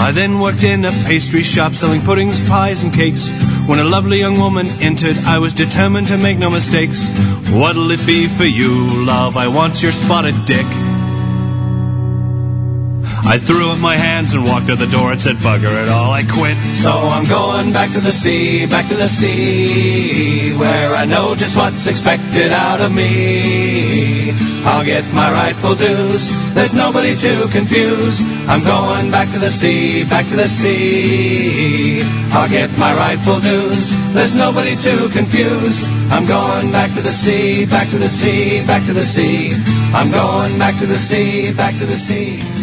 I 0.00 0.12
then 0.12 0.40
worked 0.40 0.64
in 0.64 0.86
a 0.86 0.90
pastry 1.04 1.42
shop 1.42 1.74
selling 1.74 2.00
puddings, 2.00 2.40
pies, 2.48 2.82
and 2.82 2.92
cakes. 2.92 3.28
When 3.68 3.78
a 3.78 3.84
lovely 3.84 4.18
young 4.18 4.38
woman 4.38 4.66
entered, 4.80 5.16
I 5.26 5.38
was 5.38 5.52
determined 5.52 6.08
to 6.08 6.16
make 6.16 6.38
no 6.38 6.48
mistakes. 6.48 7.10
What'll 7.50 7.90
it 7.90 8.04
be 8.06 8.26
for 8.26 8.44
you, 8.44 8.88
love? 9.04 9.36
I 9.36 9.46
want 9.46 9.82
your 9.82 9.92
spotted 9.92 10.34
dick. 10.46 10.66
I 13.22 13.38
threw 13.38 13.70
up 13.70 13.78
my 13.78 13.96
hands 13.96 14.32
and 14.32 14.44
walked 14.44 14.70
out 14.70 14.78
the 14.78 14.86
door 14.86 15.12
and 15.12 15.20
said, 15.20 15.36
bugger 15.36 15.70
it 15.82 15.88
all, 15.88 16.10
I 16.10 16.22
quit. 16.22 16.56
So 16.74 16.90
I'm 16.90 17.28
going 17.28 17.72
back 17.72 17.92
to 17.92 18.00
the 18.00 18.12
sea, 18.12 18.66
back 18.66 18.88
to 18.88 18.94
the 18.94 19.08
sea, 19.08 20.56
where 20.56 20.94
I 20.94 21.04
know 21.04 21.34
just 21.34 21.56
what's 21.56 21.86
expected 21.86 22.50
out 22.50 22.80
of 22.80 22.94
me. 22.94 24.32
I'll 24.64 24.84
get 24.84 25.04
my 25.12 25.30
rightful 25.30 25.74
dues, 25.74 26.32
there's 26.54 26.74
nobody 26.74 27.14
to 27.16 27.48
confuse. 27.52 28.24
I'm 28.48 28.64
going 28.64 29.10
back 29.10 29.30
to 29.30 29.38
the 29.38 29.50
sea, 29.50 30.04
back 30.04 30.26
to 30.28 30.36
the 30.36 30.48
sea. 30.48 32.02
I'll 32.32 32.48
get 32.48 32.70
my 32.78 32.94
rightful 32.94 33.40
dues, 33.40 33.92
there's 34.12 34.34
nobody 34.34 34.76
to 34.76 35.08
confuse. 35.12 35.86
I'm 36.10 36.26
going 36.26 36.72
back 36.72 36.92
to 36.94 37.02
the 37.02 37.12
sea, 37.12 37.66
back 37.66 37.88
to 37.90 37.98
the 37.98 38.08
sea, 38.08 38.64
back 38.66 38.84
to 38.86 38.92
the 38.92 39.04
sea. 39.04 39.54
I'm 39.92 40.10
going 40.10 40.58
back 40.58 40.78
to 40.78 40.86
the 40.86 40.98
sea, 40.98 41.52
back 41.52 41.76
to 41.78 41.86
the 41.86 41.98
sea. 41.98 42.59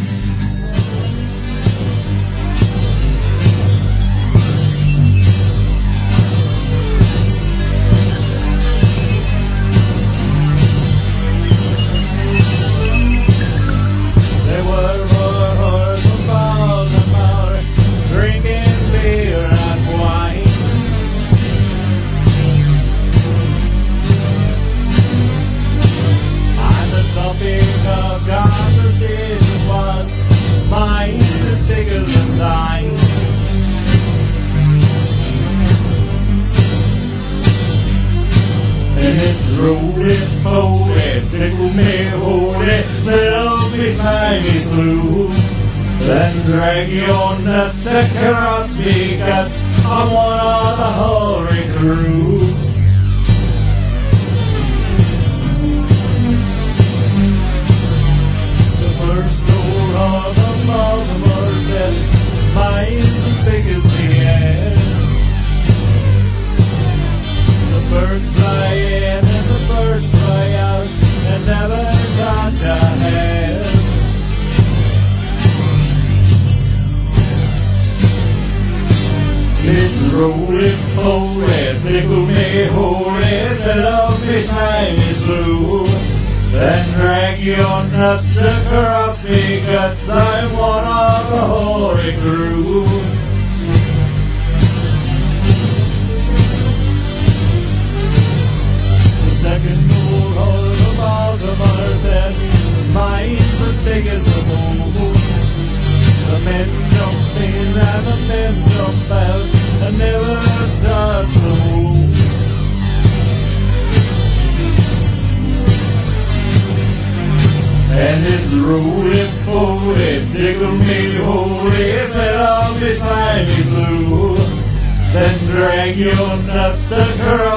Drag 126.47 127.17
your 127.19 127.37
nut 127.37 127.56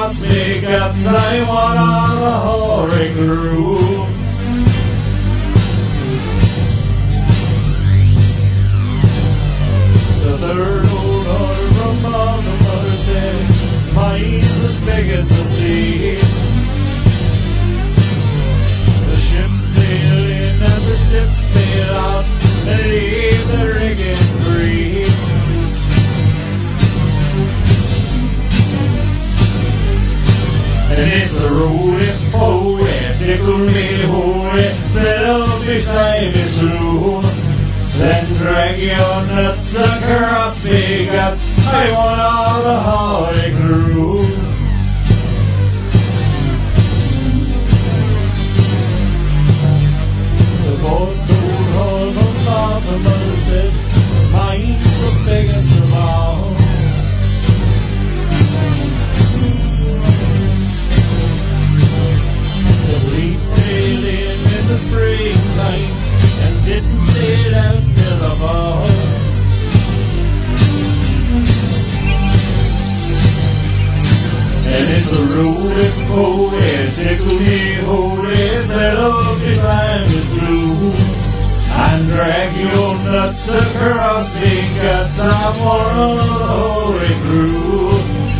one 85.59 85.97
of 85.97 86.17
the 86.17 86.45
holy 86.53 87.13
crew. 87.25 87.89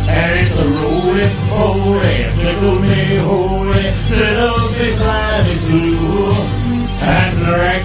And 0.08 0.30
it's 0.40 0.58
a 0.58 0.66
rolling 0.68 1.36
poly, 1.48 2.14
tickle 2.42 2.78
me 2.78 3.16
holy, 3.16 3.86
oh, 4.38 4.74
this 4.78 4.98
time 4.98 5.46
is 5.46 5.64
blue. 5.70 6.32
And 7.04 7.38
drag 7.44 7.82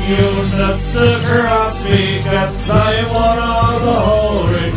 me 1.84 2.22
guts, 2.24 2.70
I'm 2.70 3.06
one 3.14 3.40
of 3.40 3.82
the 3.82 3.94
holy 3.94 4.72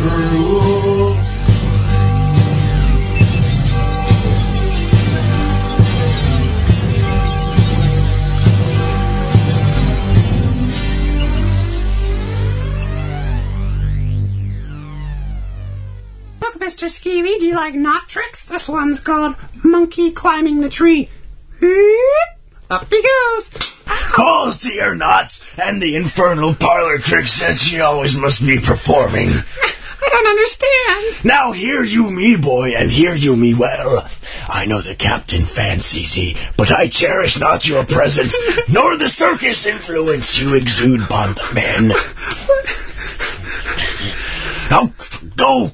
Skeevy, 16.91 17.39
do 17.39 17.45
you 17.45 17.55
like 17.55 17.73
knot 17.73 18.09
tricks? 18.09 18.43
This 18.43 18.67
one's 18.67 18.99
called 18.99 19.37
Monkey 19.63 20.11
Climbing 20.11 20.59
the 20.59 20.67
Tree. 20.67 21.09
Up 22.69 22.89
he 22.89 23.01
goes. 23.01 23.77
Balls 24.17 24.59
to 24.63 24.73
your 24.73 24.93
knots 24.93 25.57
and 25.57 25.81
the 25.81 25.95
infernal 25.95 26.53
parlor 26.53 26.97
tricks 26.97 27.39
that 27.39 27.57
she 27.57 27.79
always 27.79 28.17
must 28.17 28.45
be 28.45 28.59
performing. 28.59 29.29
I 30.03 30.09
don't 30.09 30.27
understand. 30.27 31.25
Now 31.25 31.53
hear 31.53 31.81
you 31.81 32.11
me, 32.11 32.35
boy, 32.35 32.73
and 32.75 32.91
hear 32.91 33.15
you 33.15 33.37
me 33.37 33.53
well. 33.53 34.05
I 34.49 34.65
know 34.65 34.81
the 34.81 34.93
captain 34.93 35.45
fancies 35.45 36.17
ye, 36.17 36.35
but 36.57 36.71
I 36.71 36.89
cherish 36.89 37.39
not 37.39 37.69
your 37.69 37.85
presence, 37.85 38.35
nor 38.69 38.97
the 38.97 39.07
circus 39.07 39.65
influence 39.65 40.37
you 40.41 40.55
exude 40.55 41.03
upon 41.03 41.35
the 41.35 41.51
men. 41.55 41.91
Now, 44.71 44.93
go! 45.35 45.73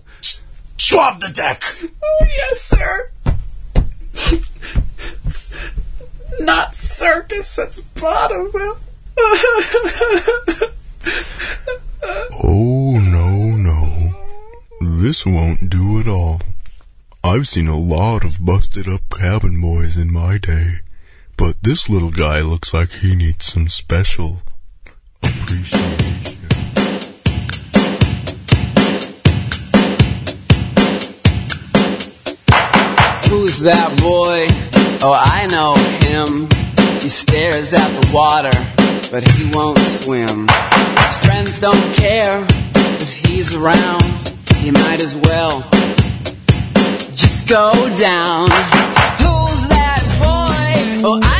Swab 0.77 1.19
the 1.21 1.29
deck! 1.29 1.63
Oh, 2.03 2.25
yes, 2.25 2.61
sir. 2.61 3.09
It's 5.25 5.53
not 6.39 6.75
circus, 6.75 7.57
it's 7.57 7.79
vaudeville. 7.95 8.77
Oh, 12.43 12.99
no, 12.99 13.55
no. 13.55 14.15
This 14.81 15.25
won't 15.25 15.69
do 15.69 15.99
at 15.99 16.07
all. 16.07 16.41
I've 17.23 17.47
seen 17.47 17.67
a 17.67 17.77
lot 17.77 18.23
of 18.23 18.45
busted 18.45 18.87
up 18.87 19.01
cabin 19.09 19.59
boys 19.59 19.97
in 19.97 20.13
my 20.13 20.37
day, 20.37 20.81
but 21.35 21.61
this 21.61 21.89
little 21.89 22.11
guy 22.11 22.41
looks 22.41 22.73
like 22.73 22.91
he 22.91 23.15
needs 23.15 23.45
some 23.45 23.67
special 23.67 24.43
appreciation. 25.23 26.06
Who's 33.29 33.59
that 33.59 33.89
boy? 33.99 34.45
Oh, 35.01 35.13
I 35.13 35.47
know 35.47 35.75
him. 36.07 36.47
He 37.01 37.09
stares 37.09 37.73
at 37.73 37.87
the 37.99 38.11
water, 38.11 38.55
but 39.11 39.23
he 39.31 39.49
won't 39.51 39.79
swim. 39.79 40.47
His 40.47 41.13
friends 41.25 41.59
don't 41.59 41.93
care 41.95 42.45
if 42.45 43.25
he's 43.25 43.55
around. 43.55 44.03
He 44.57 44.71
might 44.71 45.01
as 45.01 45.15
well 45.15 45.61
just 47.15 47.47
go 47.47 47.71
down. 47.99 48.49
Who's 49.23 49.61
that 49.75 50.01
boy? 50.19 51.07
Oh, 51.07 51.19
I 51.23 51.36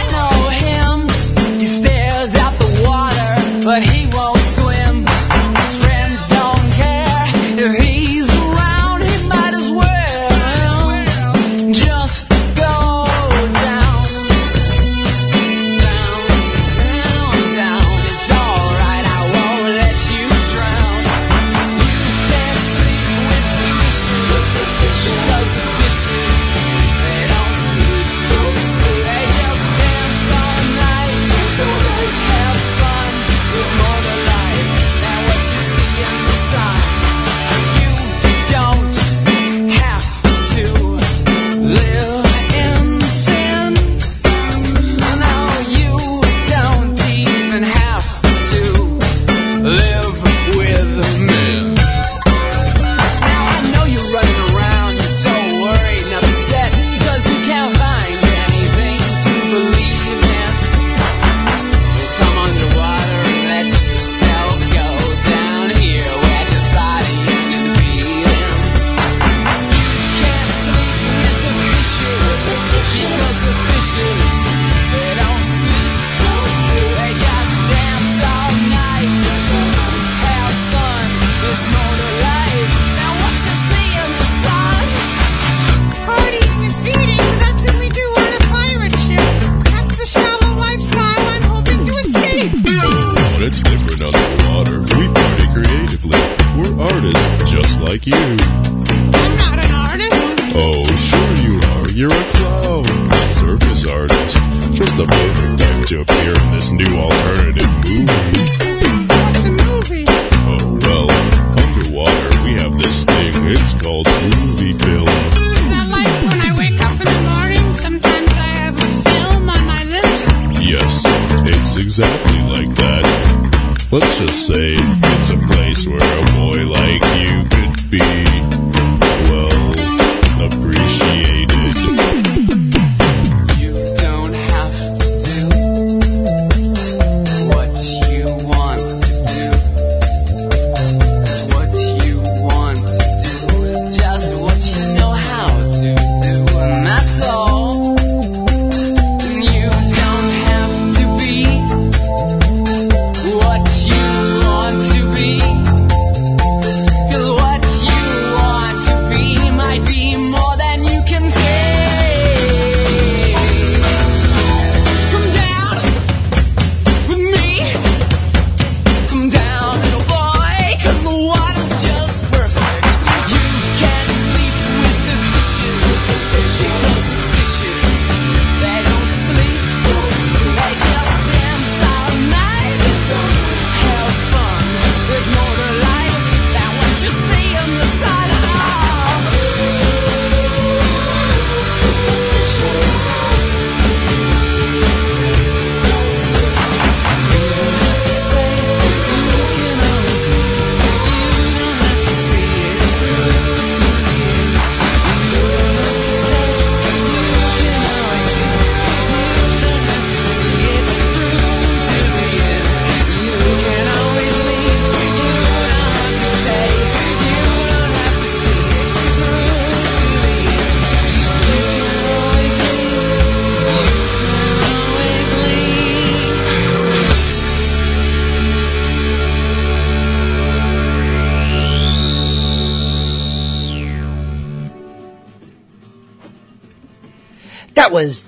new 106.78 106.96
alternative 107.00 107.17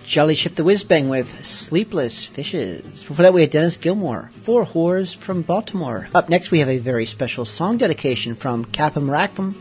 Jolly 0.09 0.33
Ship 0.33 0.55
the 0.55 0.63
Whiz 0.63 0.83
Bang 0.83 1.07
with 1.07 1.45
Sleepless 1.45 2.25
Fishes. 2.25 3.03
Before 3.03 3.21
that, 3.21 3.31
we 3.31 3.41
had 3.41 3.51
Dennis 3.51 3.77
Gilmore, 3.77 4.31
Four 4.41 4.65
Whores 4.65 5.15
from 5.15 5.43
Baltimore. 5.43 6.07
Up 6.15 6.29
next, 6.29 6.49
we 6.49 6.57
have 6.57 6.67
a 6.67 6.79
very 6.79 7.05
special 7.05 7.45
song 7.45 7.77
dedication 7.77 8.33
from 8.33 8.65
Capum 8.65 9.07
Rackham 9.07 9.55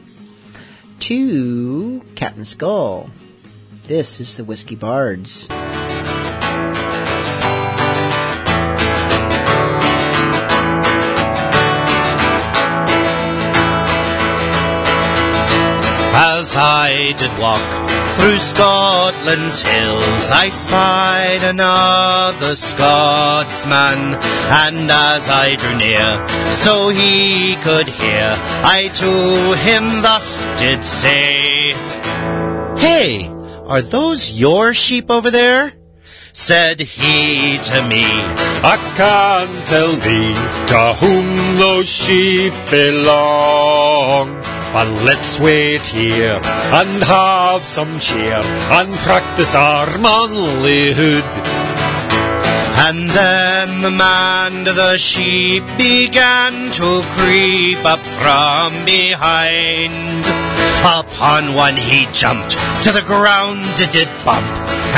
to 1.00 2.00
Captain 2.14 2.46
Skull. 2.46 3.10
This 3.88 4.20
is 4.20 4.38
the 4.38 4.44
Whiskey 4.44 4.74
Bards. 4.74 5.48
As 16.20 16.54
I 16.56 17.14
did 17.18 17.38
walk 17.38 17.77
through 18.18 18.38
Scotland's 18.38 19.62
hills, 19.62 20.30
I 20.30 20.48
spied 20.48 21.42
another 21.42 22.56
Scotsman, 22.56 24.18
and 24.62 24.90
as 24.90 25.28
I 25.30 25.56
drew 25.56 25.76
near, 25.78 26.26
so 26.52 26.88
he 26.88 27.54
could 27.62 27.86
hear, 27.86 28.28
I 28.76 28.90
to 29.02 29.12
him 29.66 30.02
thus 30.02 30.44
did 30.58 30.84
say, 30.84 31.72
Hey, 32.76 33.28
are 33.66 33.82
those 33.82 34.32
your 34.32 34.74
sheep 34.74 35.10
over 35.10 35.30
there? 35.30 35.72
Said 36.32 36.80
he 36.80 37.58
to 37.58 37.88
me, 37.88 38.04
I 38.62 38.76
can't 38.96 39.66
tell 39.66 39.92
thee 39.92 40.34
to 40.70 40.94
whom 41.00 41.56
those 41.58 41.88
sheep 41.88 42.52
belong. 42.70 44.57
But 44.72 44.88
let's 45.02 45.38
wait 45.40 45.86
here 45.86 46.40
and 46.44 47.02
have 47.04 47.64
some 47.64 47.98
cheer 48.00 48.40
and 48.78 48.92
practice 49.00 49.54
our 49.54 49.86
manlyhood. 49.86 51.24
And 52.86 53.10
then 53.10 53.82
the 53.82 53.90
man 53.90 54.64
to 54.64 54.72
the 54.72 54.96
sheep 54.98 55.64
began 55.76 56.52
to 56.52 57.02
creep 57.16 57.84
up 57.84 57.98
from 57.98 58.72
behind. 58.84 60.24
Upon 60.84 61.54
one 61.54 61.74
he 61.74 62.06
jumped, 62.12 62.52
to 62.84 62.92
the 62.92 63.02
ground 63.04 63.60
it 63.80 63.90
did 63.90 64.08
bump, 64.24 64.46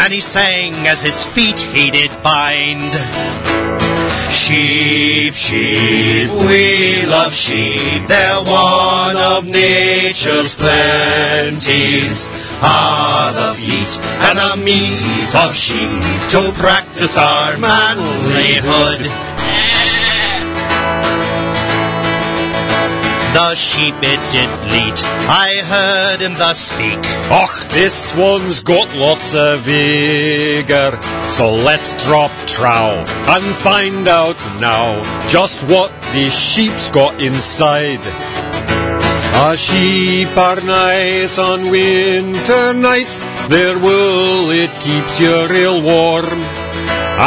and 0.04 0.12
he 0.12 0.20
sang 0.20 0.74
as 0.86 1.04
its 1.04 1.24
feet 1.24 1.58
he 1.58 1.90
did 1.90 2.10
bind. 2.22 3.39
Sheep, 4.30 5.34
sheep, 5.34 6.30
we 6.30 7.04
love 7.06 7.34
sheep, 7.34 8.06
they're 8.06 8.42
one 8.42 9.16
of 9.16 9.44
nature's 9.46 10.54
plenties. 10.54 12.28
Are 12.62 13.32
the 13.32 13.54
feet 13.54 13.98
and 14.28 14.38
the 14.38 14.56
meat 14.64 15.34
of 15.34 15.54
sheep 15.54 16.02
to 16.30 16.52
practice 16.60 17.16
our 17.16 17.54
manlyhood. 17.54 19.29
The 23.32 23.54
sheep 23.54 23.94
it 24.02 24.20
did 24.32 24.50
bleat, 24.66 24.98
I 25.28 25.62
heard 25.72 26.20
him 26.20 26.34
thus 26.34 26.58
speak. 26.58 26.98
Och, 27.30 27.70
this 27.70 28.12
one's 28.16 28.60
got 28.60 28.88
lots 28.96 29.34
of 29.34 29.60
vigor. 29.60 30.98
So 31.30 31.52
let's 31.52 31.94
drop 32.04 32.32
trow 32.46 33.04
and 33.06 33.44
find 33.62 34.08
out 34.08 34.36
now 34.60 35.00
just 35.28 35.62
what 35.68 35.92
these 36.12 36.36
sheep's 36.36 36.90
got 36.90 37.22
inside. 37.22 38.02
A 39.42 39.56
sheep 39.56 40.36
are 40.36 40.60
nice 40.60 41.38
on 41.38 41.70
winter 41.70 42.74
nights. 42.74 43.20
Their 43.48 43.78
wool 43.78 44.50
it 44.50 44.70
keeps 44.82 45.20
you 45.20 45.46
real 45.48 45.80
warm. 45.82 46.69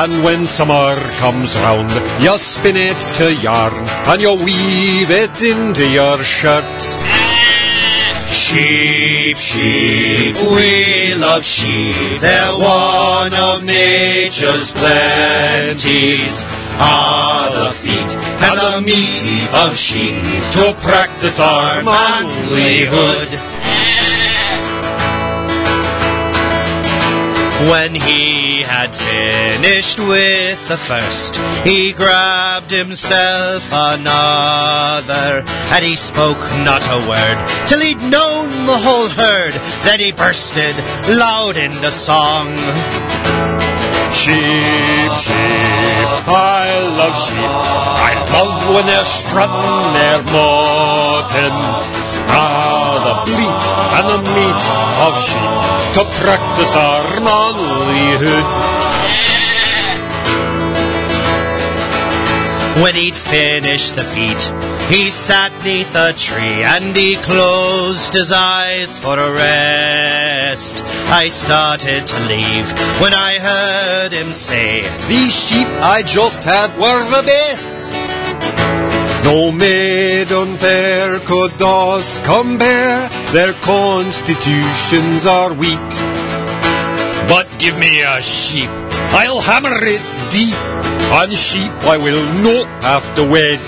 And 0.02 0.23
when 0.23 0.47
summer 0.47 0.95
comes 1.19 1.56
round, 1.62 1.91
you 2.21 2.38
spin 2.38 2.76
it 2.76 2.97
to 3.17 3.34
yarn 3.36 3.73
and 4.10 4.21
you 4.21 4.34
weave 4.34 5.12
it 5.12 5.41
into 5.41 5.88
your 5.89 6.17
shirt. 6.19 6.63
Sheep, 8.28 9.38
sheep, 9.38 10.36
we 10.36 11.13
love 11.15 11.43
sheep. 11.43 12.19
They're 12.19 12.58
one 12.58 13.34
of 13.34 13.63
nature's 13.63 14.71
plenties. 14.71 16.43
Are 16.80 17.49
the 17.54 17.71
feet 17.71 18.12
and 18.41 18.58
the 18.60 18.82
meat 18.82 19.21
of 19.63 19.78
sheep 19.78 20.23
to 20.58 20.73
practice 20.82 21.39
our 21.39 21.82
manlyhood. 21.82 23.62
When 27.71 27.95
he 27.95 28.62
had 28.62 28.91
finished 28.91 29.97
with 29.97 30.60
the 30.67 30.76
first, 30.76 31.38
he 31.63 31.93
grabbed 31.93 32.69
himself 32.69 33.63
another, 33.71 35.47
and 35.71 35.82
he 35.82 35.95
spoke 35.95 36.43
not 36.67 36.84
a 36.91 36.99
word 37.08 37.39
till 37.67 37.80
he'd 37.80 38.04
known 38.12 38.52
the 38.67 38.80
whole 38.84 39.08
herd. 39.08 39.54
Then 39.88 40.02
he 40.02 40.12
bursted 40.12 40.76
loud 41.08 41.56
into 41.56 41.88
song. 41.88 42.52
Sheep, 44.12 45.12
sheep, 45.23 46.10
I 46.28 46.67
love 46.99 47.15
sheep. 47.15 47.47
I 47.47 48.12
love 48.36 48.76
when 48.76 48.86
they're 48.91 49.08
strutting 49.08 49.84
their 49.95 50.19
mutton. 50.36 51.56
Ah, 52.28 52.99
the 53.08 53.15
bleat 53.32 53.65
and 53.95 54.06
the 54.12 54.19
meat 54.36 54.63
of 55.08 55.13
sheep 55.23 55.83
to 55.94 56.04
practice 56.06 56.76
our 56.76 57.06
manlyhood. 57.22 58.48
When 62.82 62.96
he'd 62.96 63.14
finished 63.14 63.96
the 63.96 64.04
feat, 64.04 64.42
he 64.90 65.12
sat 65.12 65.52
neath 65.64 65.96
a 65.96 66.12
tree 66.14 66.64
and 66.64 66.96
he 66.96 67.16
closed 67.18 68.14
his 68.14 68.32
eyes 68.32 68.98
for 68.98 69.20
a 69.20 69.32
rest. 69.34 70.84
I 71.14 71.28
started 71.30 72.08
to 72.08 72.20
leave 72.26 72.68
when 73.00 73.14
I 73.14 73.38
heard 73.40 74.14
him 74.14 74.34
say, 74.34 74.82
These 75.08 75.36
sheep 75.48 75.68
I 75.80 76.02
just 76.02 76.44
had 76.44 76.72
were 76.80 77.06
the 77.16 77.24
best. 77.24 78.03
No 79.24 79.52
maiden 79.52 80.56
there 80.58 81.20
could 81.20 81.62
us 81.62 82.22
compare, 82.22 83.08
their 83.32 83.54
constitutions 83.64 85.26
are 85.26 85.54
weak. 85.54 85.80
But 87.28 87.48
give 87.58 87.80
me 87.80 88.02
a 88.02 88.22
sheep, 88.22 88.70
I'll 89.16 89.42
hammer 89.42 89.80
it 89.82 90.04
deep. 90.30 90.60
On 91.20 91.30
sheep 91.30 91.72
I 91.84 91.98
will 91.98 92.26
not 92.44 92.68
have 92.84 93.16
to 93.16 93.24
wed. 93.24 93.62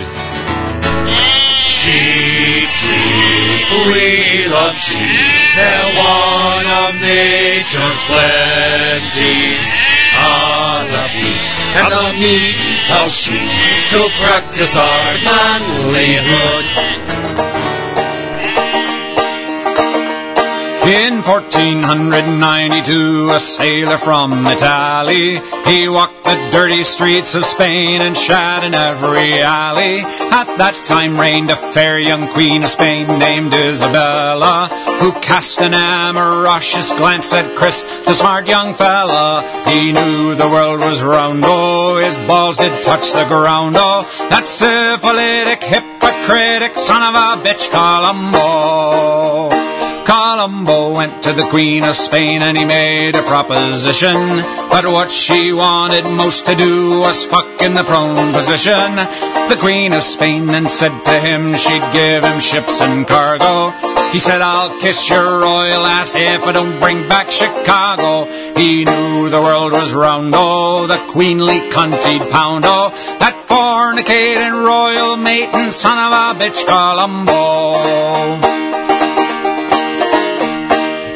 Sheep, 1.68 2.70
sheep, 2.82 3.68
we 3.88 4.48
love 4.52 4.76
sheep. 4.76 5.36
They're 5.56 5.92
one 5.96 6.68
of 6.84 7.02
nature's 7.02 8.02
plenties. 8.10 9.95
Ah, 10.18 10.86
the 10.88 11.04
feet 11.14 11.46
and 11.76 11.92
the 11.92 12.06
meat 12.20 12.56
of 13.04 13.12
sheep 13.12 13.52
to 13.92 14.00
practice 14.22 14.76
our 14.76 15.08
manlyhood. 15.28 17.25
In 20.86 21.24
1492, 21.24 23.30
a 23.34 23.40
sailor 23.40 23.98
from 23.98 24.46
Italy, 24.46 25.40
he 25.66 25.90
walked 25.90 26.24
the 26.24 26.38
dirty 26.52 26.84
streets 26.84 27.34
of 27.34 27.44
Spain 27.44 28.02
and 28.02 28.16
shat 28.16 28.64
in 28.64 28.76
every 28.76 29.42
alley. 29.42 30.02
At 30.30 30.46
that 30.62 30.80
time 30.86 31.20
reigned 31.20 31.50
a 31.50 31.56
fair 31.56 31.98
young 31.98 32.28
queen 32.34 32.64
of 32.64 32.70
Spain 32.70 33.08
named 33.18 33.52
Isabella, 33.52 34.70
who 35.02 35.12
cast 35.26 35.60
an 35.60 35.74
amorous 35.74 36.94
glance 36.94 37.34
at 37.34 37.58
Chris, 37.58 37.82
the 38.06 38.14
smart 38.14 38.48
young 38.48 38.76
fella. 38.76 39.42
He 39.66 39.92
knew 39.92 40.36
the 40.36 40.48
world 40.48 40.82
was 40.82 41.02
round, 41.02 41.42
oh, 41.48 41.98
his 41.98 42.20
balls 42.28 42.58
did 42.58 42.84
touch 42.84 43.12
the 43.12 43.26
ground, 43.26 43.76
oh, 43.76 44.06
that 44.30 44.46
syphilitic, 44.46 45.64
hypocritic 45.64 46.78
son 46.78 47.02
of 47.02 47.16
a 47.16 47.38
bitch, 47.42 47.72
Columbo. 47.72 49.50
Columbo 50.06 50.94
went 50.94 51.24
to 51.24 51.34
the 51.34 51.48
Queen 51.50 51.84
of 51.84 51.96
Spain 51.96 52.42
and 52.42 52.56
he 52.56 52.64
made 52.64 53.16
a 53.16 53.24
proposition. 53.24 54.16
But 54.70 54.86
what 54.86 55.10
she 55.10 55.52
wanted 55.52 56.06
most 56.06 56.46
to 56.46 56.56
do 56.56 57.00
was 57.00 57.26
fuck 57.26 57.62
in 57.62 57.74
the 57.74 57.84
prone 57.84 58.32
position. 58.32 58.96
The 59.50 59.58
Queen 59.60 59.92
of 59.94 60.04
Spain 60.04 60.46
then 60.48 60.68
said 60.68 60.94
to 61.06 61.20
him 61.20 61.56
she'd 61.56 61.82
give 61.92 62.24
him 62.24 62.40
ships 62.40 62.80
and 62.82 63.08
cargo. 63.08 63.72
He 64.12 64.20
said, 64.20 64.42
I'll 64.42 64.80
kiss 64.80 65.10
your 65.10 65.42
royal 65.42 65.86
ass 65.86 66.16
if 66.16 66.48
I 66.48 66.52
don't 66.54 66.80
bring 66.80 67.08
back 67.10 67.32
Chicago. 67.32 68.26
He 68.56 68.86
knew 68.86 69.30
the 69.30 69.42
world 69.42 69.74
was 69.74 69.94
round, 69.94 70.34
oh, 70.36 70.88
the 70.88 70.98
queenly 71.12 71.60
cuntied 71.72 72.30
pound, 72.32 72.64
oh, 72.66 72.92
that 73.20 73.36
fornicating 73.48 74.54
royal 74.54 75.18
maiden 75.18 75.72
son 75.72 75.98
of 75.98 76.14
a 76.14 76.36
bitch 76.40 76.66
Columbo. 76.66 78.65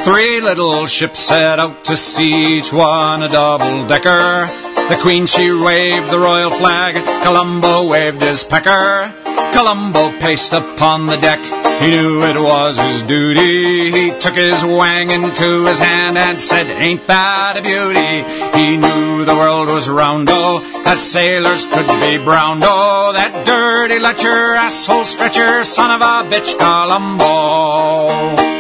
Three 0.10 0.41
little 0.41 0.88
ships 0.88 1.19
set 1.19 1.60
out 1.60 1.86
to 1.86 1.95
sea, 1.95 2.58
each 2.58 2.74
one 2.74 3.22
a 3.22 3.28
double 3.28 3.86
decker. 3.86 4.48
The 4.89 4.98
queen 5.04 5.28
she 5.28 5.52
waved 5.52 6.10
the 6.10 6.17
royal 6.17 6.50
flag, 6.50 6.95
Columbo 7.24 7.88
waved 7.88 8.19
his 8.19 8.43
pecker. 8.43 9.13
Columbo 9.54 10.10
paced 10.19 10.54
upon 10.54 11.06
the 11.06 11.17
deck, 11.17 11.38
he 11.80 11.91
knew 11.91 12.24
it 12.24 12.41
was 12.41 12.80
his 12.80 13.04
duty. 13.04 13.91
He 13.91 14.19
took 14.19 14.34
his 14.34 14.63
wang 14.63 15.12
into 15.12 15.67
his 15.67 15.78
hand 15.78 16.17
and 16.17 16.41
said, 16.41 16.65
Ain't 16.65 17.06
that 17.06 17.58
a 17.58 17.62
beauty? 17.62 18.24
He 18.58 18.78
knew 18.78 19.26
the 19.26 19.36
world 19.36 19.67
was 19.67 19.88
round, 19.88 20.28
oh, 20.32 20.62
that 20.86 21.00
sailors 21.00 21.65
could 21.65 21.86
be 22.02 22.17
brown, 22.26 22.62
oh, 22.63 23.12
that 23.13 23.45
dirty 23.45 24.00
lecher, 24.00 24.56
asshole 24.56 25.06
stretcher, 25.06 25.63
son 25.63 25.91
of 25.91 26.02
a 26.02 26.24
bitch, 26.34 26.58
Columbo. 26.58 28.59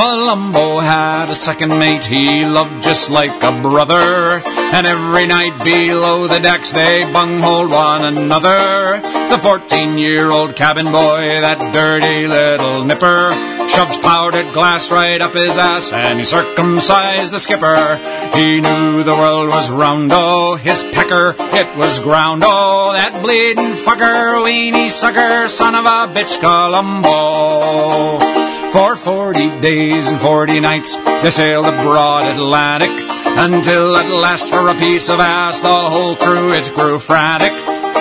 Columbo 0.00 0.78
had 0.78 1.28
a 1.28 1.34
second 1.34 1.78
mate 1.78 2.06
he 2.06 2.46
loved 2.46 2.82
just 2.82 3.10
like 3.10 3.42
a 3.42 3.60
brother. 3.60 4.40
And 4.72 4.86
every 4.86 5.26
night 5.26 5.52
below 5.62 6.26
the 6.26 6.40
decks 6.40 6.72
they 6.72 7.04
bunghole 7.12 7.68
one 7.68 8.06
another. 8.06 8.98
The 9.28 9.38
14 9.42 9.98
year 9.98 10.30
old 10.30 10.56
cabin 10.56 10.86
boy, 10.86 11.44
that 11.44 11.60
dirty 11.74 12.26
little 12.26 12.82
nipper, 12.82 13.28
shoves 13.68 14.00
powdered 14.00 14.50
glass 14.54 14.90
right 14.90 15.20
up 15.20 15.34
his 15.34 15.58
ass 15.58 15.92
and 15.92 16.18
he 16.18 16.24
circumcised 16.24 17.30
the 17.30 17.38
skipper. 17.38 17.96
He 18.34 18.62
knew 18.62 19.02
the 19.02 19.12
world 19.12 19.48
was 19.48 19.70
round, 19.70 20.12
oh, 20.14 20.56
his 20.56 20.82
pecker, 20.94 21.34
it 21.36 21.76
was 21.76 22.00
ground, 22.00 22.42
oh, 22.46 22.92
that 22.94 23.20
bleeding 23.22 23.76
fucker, 23.76 24.40
weenie 24.46 24.88
sucker, 24.88 25.46
son 25.48 25.74
of 25.74 25.84
a 25.84 26.08
bitch, 26.08 26.40
Columbo. 26.40 28.49
For 28.72 28.96
forty 28.96 29.48
days 29.60 30.08
and 30.08 30.18
forty 30.20 30.60
nights 30.60 30.96
they 31.22 31.30
sailed 31.30 31.66
the 31.66 31.72
broad 31.82 32.24
Atlantic 32.34 32.90
until 32.90 33.96
at 33.96 34.10
last 34.10 34.48
for 34.48 34.68
a 34.68 34.74
piece 34.74 35.08
of 35.08 35.20
ass 35.20 35.60
the 35.60 35.68
whole 35.68 36.16
crew 36.16 36.52
it 36.52 36.72
grew 36.74 36.98
frantic. 36.98 37.52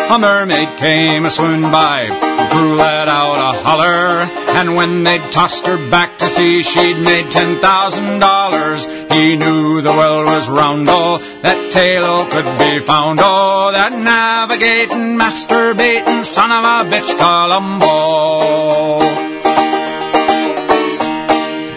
A 0.09 0.17
mermaid 0.17 0.75
came 0.77 1.25
a 1.25 1.29
swoon 1.29 1.61
by, 1.63 2.07
the 2.09 2.47
crew 2.51 2.75
let 2.75 3.07
out 3.07 3.37
a 3.37 3.53
holler, 3.61 4.25
and 4.57 4.75
when 4.75 5.03
they'd 5.03 5.21
tossed 5.31 5.67
her 5.67 5.77
back 5.91 6.17
to 6.17 6.25
sea, 6.25 6.63
she'd 6.63 6.97
made 6.97 7.29
ten 7.29 7.59
thousand 7.59 8.17
dollars. 8.19 8.87
He 9.11 9.35
knew 9.35 9.81
the 9.81 9.91
world 9.91 10.25
was 10.25 10.49
round, 10.49 10.87
oh, 10.89 11.19
that 11.43 11.71
Taylor 11.71 12.25
could 12.31 12.49
be 12.57 12.79
found, 12.79 13.19
oh, 13.21 13.69
that 13.71 13.93
navigating, 13.93 15.15
masturbating 15.17 16.25
son 16.25 16.51
of 16.51 16.63
a 16.63 16.83
bitch, 16.89 17.15
Columbo. 17.19 19.28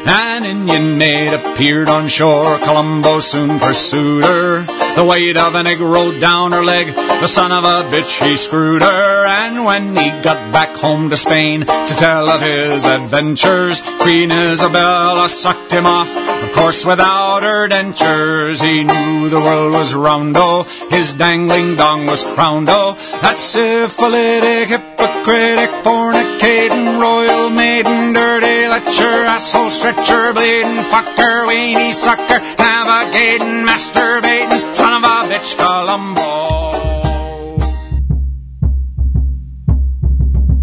An 0.04 0.44
Indian 0.44 0.98
maid 0.98 1.32
appeared 1.32 1.88
on 1.88 2.08
shore. 2.08 2.58
Columbo 2.58 3.20
soon 3.20 3.60
pursued 3.60 4.24
her. 4.24 4.62
The 4.96 5.04
weight 5.04 5.36
of 5.36 5.54
an 5.54 5.66
egg 5.66 5.80
rolled 5.80 6.20
down 6.20 6.52
her 6.52 6.62
leg. 6.62 6.88
The 6.94 7.28
son 7.28 7.52
of 7.52 7.64
a 7.64 7.88
bitch, 7.88 8.20
he 8.22 8.36
screwed 8.36 8.82
her. 8.82 9.24
And 9.26 9.64
when 9.64 9.96
he 9.96 10.10
got 10.22 10.52
back 10.52 10.76
home 10.76 11.08
to 11.10 11.16
Spain 11.16 11.60
to 11.60 11.94
tell 11.98 12.28
of 12.28 12.42
his 12.42 12.84
adventures, 12.84 13.80
Queen 14.00 14.30
Isabella 14.32 15.28
sucked 15.28 15.70
him 15.72 15.86
off. 15.86 16.10
Of 16.42 16.52
course, 16.52 16.84
without 16.84 17.42
her 17.42 17.68
dentures, 17.68 18.60
he 18.60 18.82
knew 18.84 19.30
the 19.30 19.40
world 19.40 19.72
was 19.72 19.94
round. 19.94 20.36
Oh, 20.36 20.64
his 20.90 21.12
dangling 21.12 21.76
dong 21.76 22.06
was 22.06 22.24
crowned. 22.24 22.68
Oh, 22.68 22.94
that 23.22 23.38
syphilitic, 23.38 24.68
hypocritic, 24.68 25.70
fornicating, 25.84 27.00
royal 27.00 27.50
maiden, 27.50 28.12
dirty 28.12 28.51
lecher, 28.72 29.16
asshole 29.36 29.68
stretcher, 29.68 30.32
bleeding 30.32 30.80
fucker, 30.90 31.44
weenie 31.46 31.92
sucker, 31.92 32.40
navigating, 32.58 33.66
masturbating, 33.68 34.74
son 34.74 34.94
of 34.96 35.04
a 35.04 35.16
bitch, 35.28 35.52
Columbo. 35.60 36.30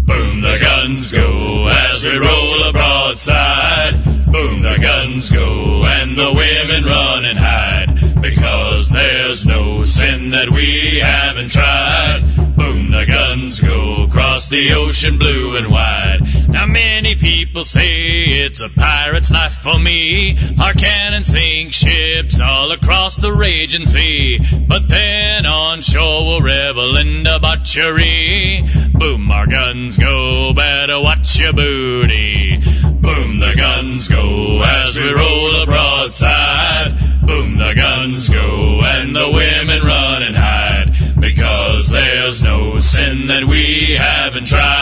Boom 0.08 0.40
the 0.40 0.58
guns 0.58 1.12
go 1.12 1.39
as 2.00 2.06
we 2.06 2.18
roll 2.18 2.62
a 2.62 2.72
broadside. 2.72 3.92
Boom 4.30 4.62
the 4.62 4.78
guns 4.80 5.28
go 5.28 5.84
and 5.84 6.16
the 6.16 6.32
women 6.32 6.84
run 6.84 7.24
and 7.26 7.38
hide. 7.38 8.22
Because 8.22 8.88
there's 8.88 9.44
no 9.46 9.84
sin 9.84 10.30
that 10.30 10.48
we 10.50 11.00
haven't 11.00 11.50
tried. 11.50 12.22
Boom 12.56 12.90
the 12.90 13.04
guns 13.06 13.60
go 13.60 14.04
across 14.04 14.48
the 14.48 14.72
ocean 14.72 15.18
blue 15.18 15.56
and 15.56 15.70
wide. 15.70 16.20
Now 16.48 16.66
many 16.66 17.16
people 17.16 17.64
say 17.64 18.24
it's 18.44 18.60
a 18.60 18.68
pirate's 18.68 19.30
life 19.30 19.54
for 19.54 19.78
me. 19.78 20.38
Our 20.62 20.72
cannon 20.72 21.24
sink 21.24 21.72
ships 21.72 22.40
all 22.40 22.72
across 22.72 23.16
the 23.16 23.32
raging 23.32 23.84
sea. 23.84 24.38
But 24.66 24.88
then 24.88 25.44
on 25.44 25.82
shore 25.82 26.26
we'll 26.26 26.42
revel 26.42 26.96
in 26.96 27.24
debauchery. 27.24 28.62
Boom, 28.94 29.30
our 29.30 29.46
guns 29.46 29.96
go, 29.98 30.52
better 30.52 31.00
watch 31.00 31.38
your 31.38 31.52
booty. 31.90 32.56
Boom, 33.04 33.40
the 33.40 33.54
guns 33.56 34.06
go 34.06 34.62
as 34.62 34.96
we 34.96 35.12
roll 35.12 35.62
a 35.62 35.66
broadside. 35.66 36.92
Boom, 37.26 37.58
the 37.58 37.74
guns 37.74 38.28
go 38.28 38.80
and 38.84 39.14
the 39.14 39.28
women 39.28 39.82
run 39.82 40.22
and 40.22 40.36
hide. 40.36 40.94
Because 41.18 41.88
there's 41.88 42.44
no 42.44 42.78
sin 42.78 43.26
that 43.26 43.44
we 43.44 43.94
haven't 43.94 44.46
tried. 44.46 44.79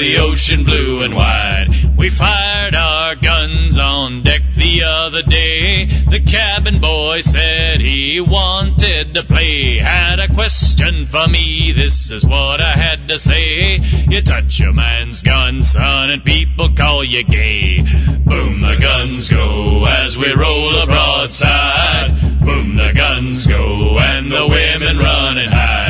The 0.00 0.16
ocean 0.16 0.64
blue 0.64 1.02
and 1.02 1.14
wide. 1.14 1.68
We 1.98 2.08
fired 2.08 2.74
our 2.74 3.14
guns 3.16 3.76
on 3.76 4.22
deck 4.22 4.40
the 4.54 4.82
other 4.82 5.20
day. 5.22 5.84
The 6.08 6.20
cabin 6.20 6.80
boy 6.80 7.20
said 7.20 7.82
he 7.82 8.18
wanted 8.18 9.12
to 9.12 9.22
play. 9.22 9.76
Had 9.76 10.18
a 10.18 10.32
question 10.32 11.04
for 11.04 11.28
me, 11.28 11.72
this 11.72 12.10
is 12.10 12.24
what 12.24 12.62
I 12.62 12.72
had 12.72 13.08
to 13.08 13.18
say. 13.18 13.80
You 14.08 14.22
touch 14.22 14.58
a 14.62 14.72
man's 14.72 15.22
gun, 15.22 15.62
son, 15.62 16.08
and 16.08 16.24
people 16.24 16.70
call 16.70 17.04
you 17.04 17.22
gay. 17.22 17.82
Boom, 18.24 18.62
the 18.62 18.78
guns 18.80 19.30
go 19.30 19.84
as 19.84 20.16
we 20.16 20.32
roll 20.32 20.76
a 20.76 20.86
broadside. 20.86 22.18
Boom, 22.40 22.76
the 22.76 22.94
guns 22.94 23.46
go 23.46 23.98
and 23.98 24.32
the 24.32 24.48
women 24.48 24.98
run 24.98 25.36
and 25.36 25.52
hide. 25.52 25.80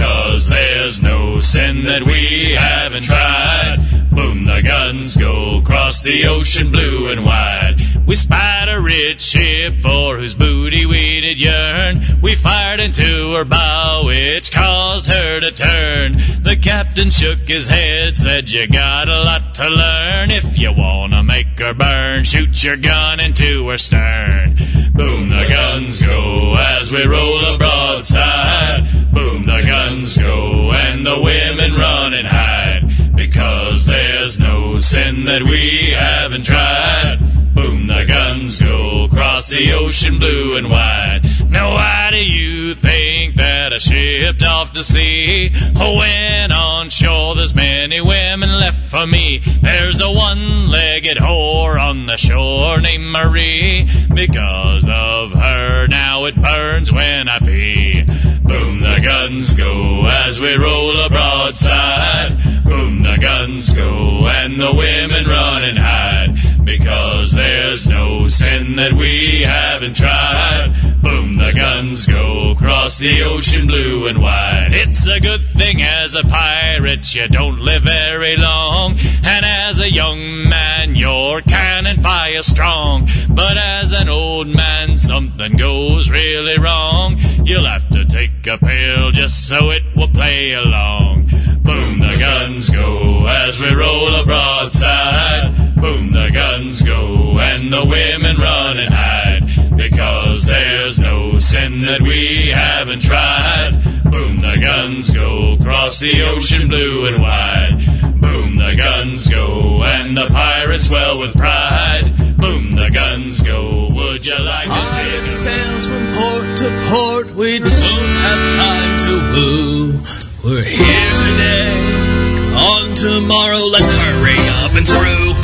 Because 0.00 0.48
there's 0.48 1.02
no 1.02 1.40
sin 1.40 1.84
that 1.84 2.02
we 2.02 2.54
haven't 2.54 3.02
tried. 3.02 3.86
Boom, 4.10 4.46
the 4.46 4.62
guns 4.62 5.14
go 5.14 5.58
across 5.58 6.00
the 6.00 6.26
ocean 6.26 6.72
blue 6.72 7.08
and 7.08 7.22
wide. 7.22 7.76
We 8.06 8.14
spied 8.14 8.70
a 8.70 8.80
rich 8.80 9.20
ship 9.20 9.74
for 9.82 10.16
whose 10.16 10.34
booty 10.34 10.86
we 10.86 11.20
did 11.20 11.38
yearn. 11.38 12.00
We 12.22 12.34
fired 12.34 12.80
into 12.80 13.34
her 13.34 13.44
bow, 13.44 14.06
which 14.06 14.50
caused 14.50 15.06
her 15.06 15.38
to 15.40 15.50
turn. 15.50 16.14
The 16.44 16.56
captain 16.56 17.10
shook 17.10 17.40
his 17.40 17.66
head, 17.66 18.16
said 18.16 18.50
you 18.50 18.68
got 18.68 19.10
a 19.10 19.22
lot 19.22 19.54
to 19.56 19.68
learn. 19.68 20.30
If 20.30 20.58
you 20.58 20.72
wanna 20.72 21.22
make 21.22 21.58
her 21.58 21.74
burn, 21.74 22.24
shoot 22.24 22.64
your 22.64 22.78
gun 22.78 23.20
into 23.20 23.68
her 23.68 23.76
stern. 23.76 24.56
Boom, 24.94 25.28
the 25.28 25.46
guns 25.46 26.02
go 26.02 26.56
as 26.56 26.90
we 26.90 27.04
roll 27.04 27.44
a 27.44 27.58
broadside. 27.58 28.86
Boom, 29.12 29.44
the 29.44 29.62
guns 29.62 29.89
go 29.90 30.70
and 30.70 31.04
the 31.04 31.20
women 31.20 31.74
run 31.74 32.14
and 32.14 32.26
hide. 32.26 33.16
Because 33.16 33.86
there's 33.86 34.38
no 34.38 34.78
sin 34.78 35.24
that 35.24 35.42
we 35.42 35.90
haven't 35.90 36.44
tried. 36.44 37.18
Boom, 37.54 37.88
the 37.88 38.04
guns 38.06 38.62
go 38.62 39.04
across 39.04 39.48
the 39.48 39.72
ocean 39.72 40.18
blue 40.18 40.56
and 40.56 40.70
wide. 40.70 41.22
Now 41.50 41.74
why 41.74 42.10
do 42.12 42.30
you 42.30 42.74
think 42.74 43.34
that 43.34 43.72
I 43.72 43.78
shipped 43.78 44.42
off 44.42 44.72
to 44.72 44.84
sea? 44.84 45.50
When 45.74 46.52
on 46.52 46.90
shore 46.90 47.34
there's 47.34 47.54
many 47.54 48.00
women 48.00 48.50
left 48.50 48.90
for 48.90 49.06
me. 49.06 49.40
There's 49.60 50.00
a 50.00 50.10
one-legged 50.10 51.18
whore 51.18 51.80
on 51.80 52.06
the 52.06 52.16
shore 52.16 52.80
named 52.80 53.10
Marie. 53.10 53.88
Because 54.14 54.86
of 54.88 55.32
her, 55.32 55.86
now 55.88 56.24
it 56.26 56.40
burns 56.40 56.92
when 56.92 57.28
I 57.28 57.38
pee. 57.40 58.02
Boom, 58.02 58.80
the 58.80 59.00
guns 59.02 59.54
go 59.54 60.06
as 60.06 60.40
we 60.40 60.56
roll 60.56 61.00
a 61.00 61.08
broadside. 61.08 62.64
Boom, 62.64 63.02
the 63.02 63.18
guns 63.20 63.72
go 63.72 64.26
and 64.28 64.60
the 64.60 64.72
women 64.72 65.26
run 65.26 65.64
and 65.64 65.78
hide. 65.78 66.19
Because 66.64 67.32
there's 67.32 67.88
no 67.88 68.28
sin 68.28 68.76
that 68.76 68.92
we 68.92 69.42
haven't 69.42 69.96
tried. 69.96 70.74
Boom, 71.02 71.38
the 71.38 71.52
guns 71.54 72.06
go 72.06 72.52
across 72.52 72.98
the 72.98 73.22
ocean 73.22 73.66
blue 73.66 74.06
and 74.06 74.20
wide. 74.20 74.70
It's 74.72 75.06
a 75.06 75.20
good 75.20 75.40
thing 75.56 75.82
as 75.82 76.14
a 76.14 76.22
pirate 76.22 77.14
you 77.14 77.28
don't 77.28 77.60
live 77.60 77.82
very 77.82 78.36
long. 78.36 78.96
And 79.24 79.44
as 79.44 79.80
a 79.80 79.90
young 79.90 80.48
man 80.48 80.94
your 80.94 81.40
cannon 81.42 82.02
fire 82.02 82.42
strong. 82.42 83.08
But 83.30 83.56
as 83.56 83.92
an 83.92 84.08
old 84.08 84.48
man 84.48 84.98
something 84.98 85.56
goes 85.56 86.10
really 86.10 86.58
wrong. 86.58 87.16
You'll 87.44 87.66
have 87.66 87.88
to 87.90 88.04
take 88.04 88.46
a 88.46 88.58
pill 88.58 89.10
just 89.12 89.48
so 89.48 89.70
it 89.70 89.82
will 89.96 90.08
play 90.08 90.52
along. 90.52 91.28
Boom, 91.70 92.00
the 92.00 92.16
guns 92.18 92.70
go 92.70 93.26
as 93.26 93.60
we 93.60 93.72
roll 93.72 94.14
a 94.14 94.24
broadside. 94.26 95.54
Boom, 95.80 96.12
the 96.12 96.30
guns 96.32 96.82
go 96.82 97.38
and 97.38 97.72
the 97.72 97.84
women 97.84 98.36
run 98.36 98.76
and 98.78 98.92
hide. 98.92 99.76
Because 99.76 100.44
there's 100.46 100.98
no 100.98 101.38
sin 101.38 101.82
that 101.82 102.02
we 102.02 102.48
haven't 102.48 103.02
tried. 103.02 103.80
Boom, 104.04 104.40
the 104.40 104.58
guns 104.60 105.10
go 105.10 105.52
across 105.52 106.00
the 106.00 106.22
ocean 106.22 106.68
blue 106.68 107.06
and 107.06 107.22
wide. 107.22 107.76
Boom, 108.20 108.56
the 108.56 108.74
guns 108.76 109.28
go 109.28 109.82
and 109.84 110.16
the 110.16 110.26
pirates 110.26 110.88
swell 110.88 111.20
with 111.20 111.34
pride. 111.34 112.12
Boom, 112.36 112.74
the 112.74 112.90
guns 112.90 113.42
go. 113.42 113.88
Would 113.90 114.26
you 114.26 114.38
like 114.42 114.64
to 114.64 114.70
Pirate 114.70 115.26
sails 115.28 115.86
from 115.86 116.06
port 116.14 116.58
to 116.58 116.88
port. 116.90 117.34
We 117.36 117.58
don't 117.58 117.70
have 117.70 118.42
time 118.58 118.98
to 119.06 119.40
woo. 119.40 120.19
We're 120.42 120.64
here 120.64 121.10
today. 121.20 122.54
On 122.56 122.94
tomorrow, 122.94 123.58
let's 123.58 123.92
hurry 123.92 124.40
up 124.64 124.72
and 124.72 124.86
through. 124.88 125.36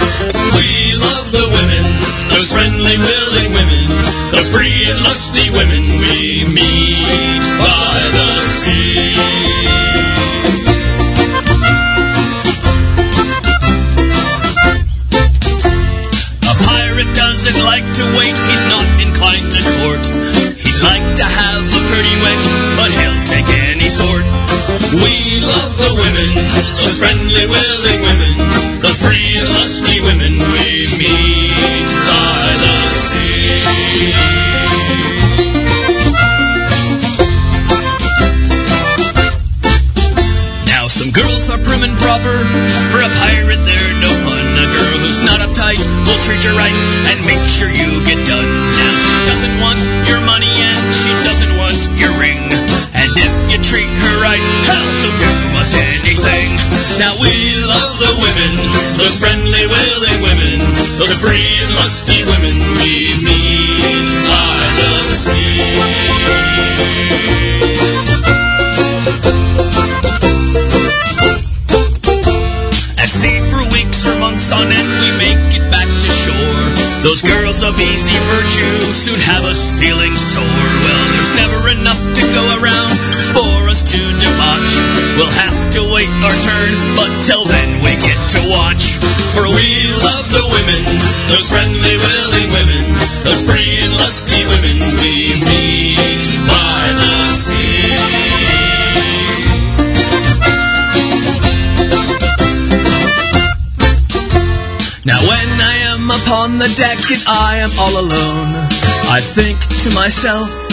We 0.57 0.97
love 0.97 1.31
the 1.33 1.45
women, 1.53 1.85
those 2.33 2.51
friendly, 2.51 2.97
willing 2.97 3.53
women, 3.53 4.33
those 4.33 4.49
free 4.49 4.89
and 4.89 5.03
lusty 5.05 5.51
women 5.51 6.01
we 6.01 6.47
meet 6.49 7.26
women, 26.17 26.35
those 26.77 26.99
friendly, 26.99 27.47
willing 27.47 28.01
women, 28.01 28.35
those 28.81 28.97
free 29.03 29.41
lusty 29.41 30.01
women 30.01 30.33
we 30.39 30.89
meet 30.97 31.89
by 32.09 32.57
the 32.63 32.77
sea. 32.89 33.63
Now 40.67 40.89
some 40.89 41.11
girls 41.11 41.51
are 41.51 41.59
prim 41.59 41.83
and 41.83 41.97
proper. 41.99 42.37
For 42.91 43.01
a 43.01 43.11
pirate, 43.21 43.61
they're 43.69 43.95
no 44.01 44.11
fun. 44.25 44.45
A 44.57 44.67
girl 44.73 44.95
who's 45.05 45.21
not 45.21 45.41
uptight 45.41 45.81
will 46.07 46.21
treat 46.25 46.45
you 46.45 46.57
right 46.57 46.77
and 47.11 47.19
make 47.27 47.45
sure 47.49 47.69
you 47.69 48.01
get 48.05 48.27
done. 48.27 48.49
Now 48.49 48.95
she 49.05 49.17
doesn't 49.29 49.61
want 49.61 49.81
your 50.09 50.21
money 50.25 50.49
and 50.49 50.95
she 50.95 51.13
doesn't 51.29 51.57
want 51.59 51.81
your 52.01 52.13
ring. 52.17 52.41
And 52.97 53.11
if 53.17 53.51
you 53.51 53.59
treat 53.63 53.89
her 53.89 54.23
right, 54.23 54.41
hell, 54.65 54.93
she'll 54.97 55.19
do 55.19 55.47
anything. 55.67 55.96
Now 56.99 57.13
we 57.21 57.29
love 57.61 57.99
the 57.99 58.13
women, 58.25 58.57
those 58.97 59.19
friendly, 59.19 59.67
willing 59.67 60.23
women, 60.23 60.59
those 60.99 61.13
free 61.21 61.59
and 61.61 61.75
lusty 61.75 62.25
women 62.25 62.57
we 62.81 63.13
meet 63.21 64.09
by 64.25 64.57
the 64.81 65.05
sea. 65.05 65.61
At 72.97 73.11
sea 73.11 73.41
for 73.51 73.63
weeks 73.69 74.07
or 74.07 74.19
months 74.19 74.51
on 74.53 74.73
end, 74.73 74.89
we 74.89 75.11
make 75.19 75.53
it 75.53 75.71
back 75.71 75.87
to 75.87 76.09
shore. 76.25 76.65
Those 77.03 77.21
girls 77.21 77.63
of 77.63 77.79
easy 77.79 78.17
virtue 78.33 78.93
soon 78.95 79.21
have 79.21 79.45
us 79.45 79.69
feeling 79.79 80.15
sore. 80.17 80.43
Well, 80.43 81.05
there's 81.13 81.35
never 81.37 81.69
enough 81.69 82.01
to 82.01 82.23
go 82.33 82.59
around 82.59 83.16
to 83.97 84.03
debauch. 84.21 84.73
We'll 85.17 85.37
have 85.45 85.71
to 85.77 85.81
wait 85.89 86.11
our 86.21 86.37
turn, 86.45 86.75
but 86.97 87.11
till 87.25 87.45
then 87.45 87.81
we 87.81 87.93
get 87.97 88.19
to 88.37 88.41
watch. 88.53 88.85
For 89.33 89.45
we 89.49 89.69
love 90.05 90.29
the 90.29 90.45
women, 90.53 90.83
those 91.31 91.49
friendly, 91.49 91.97
willing 92.05 92.49
women, 92.53 92.85
those 93.25 93.41
free 93.49 93.79
and 93.81 93.93
lusty 93.97 94.45
women 94.45 94.77
we 95.01 95.15
meet 95.49 96.25
by 96.45 96.83
the 97.01 97.15
sea. 97.33 97.89
Now 105.05 105.21
when 105.31 105.51
I 105.73 105.77
am 105.93 106.11
upon 106.11 106.59
the 106.59 106.69
deck 106.77 107.01
and 107.15 107.23
I 107.27 107.57
am 107.65 107.71
all 107.79 107.97
alone, 107.97 108.51
I 109.09 109.21
think 109.23 109.59
to 109.85 109.91
myself, 109.91 110.66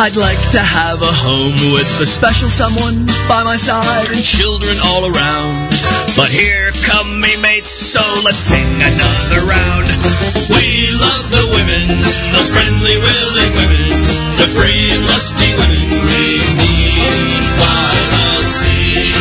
I'd 0.00 0.16
like 0.16 0.40
to 0.56 0.60
have 0.60 1.02
a 1.02 1.12
home 1.12 1.52
with 1.76 1.88
a 2.00 2.06
special 2.06 2.48
someone 2.48 3.04
by 3.28 3.44
my 3.44 3.56
side 3.56 4.08
and 4.10 4.24
children 4.24 4.76
all 4.80 5.04
around. 5.04 5.52
But 6.16 6.30
here 6.32 6.72
come 6.88 7.20
me 7.20 7.36
mates, 7.42 7.68
so 7.68 8.00
let's 8.24 8.38
sing 8.40 8.80
another 8.80 9.44
round. 9.44 9.86
We 10.48 10.88
love 10.96 11.26
the 11.30 11.44
women, 11.52 11.86
those 12.32 12.50
friendly, 12.50 12.96
willing 12.96 13.52
women, 13.60 13.88
the 14.40 14.48
free 14.56 14.90
and 14.90 15.04
lusty 15.04 15.52
women 15.52 15.86
we 16.08 16.24
meet 16.58 17.44
by 17.60 17.92
the 18.14 18.28
sea. 18.40 19.12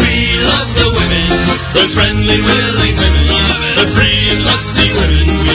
We 0.00 0.14
love 0.48 0.70
the 0.80 0.88
women, 0.96 1.28
those 1.76 1.92
friendly, 1.92 2.38
willing 2.40 2.96
women, 2.96 3.26
the 3.78 3.86
free 3.92 4.32
and 4.32 4.40
lusty 4.48 4.88
women 4.96 5.45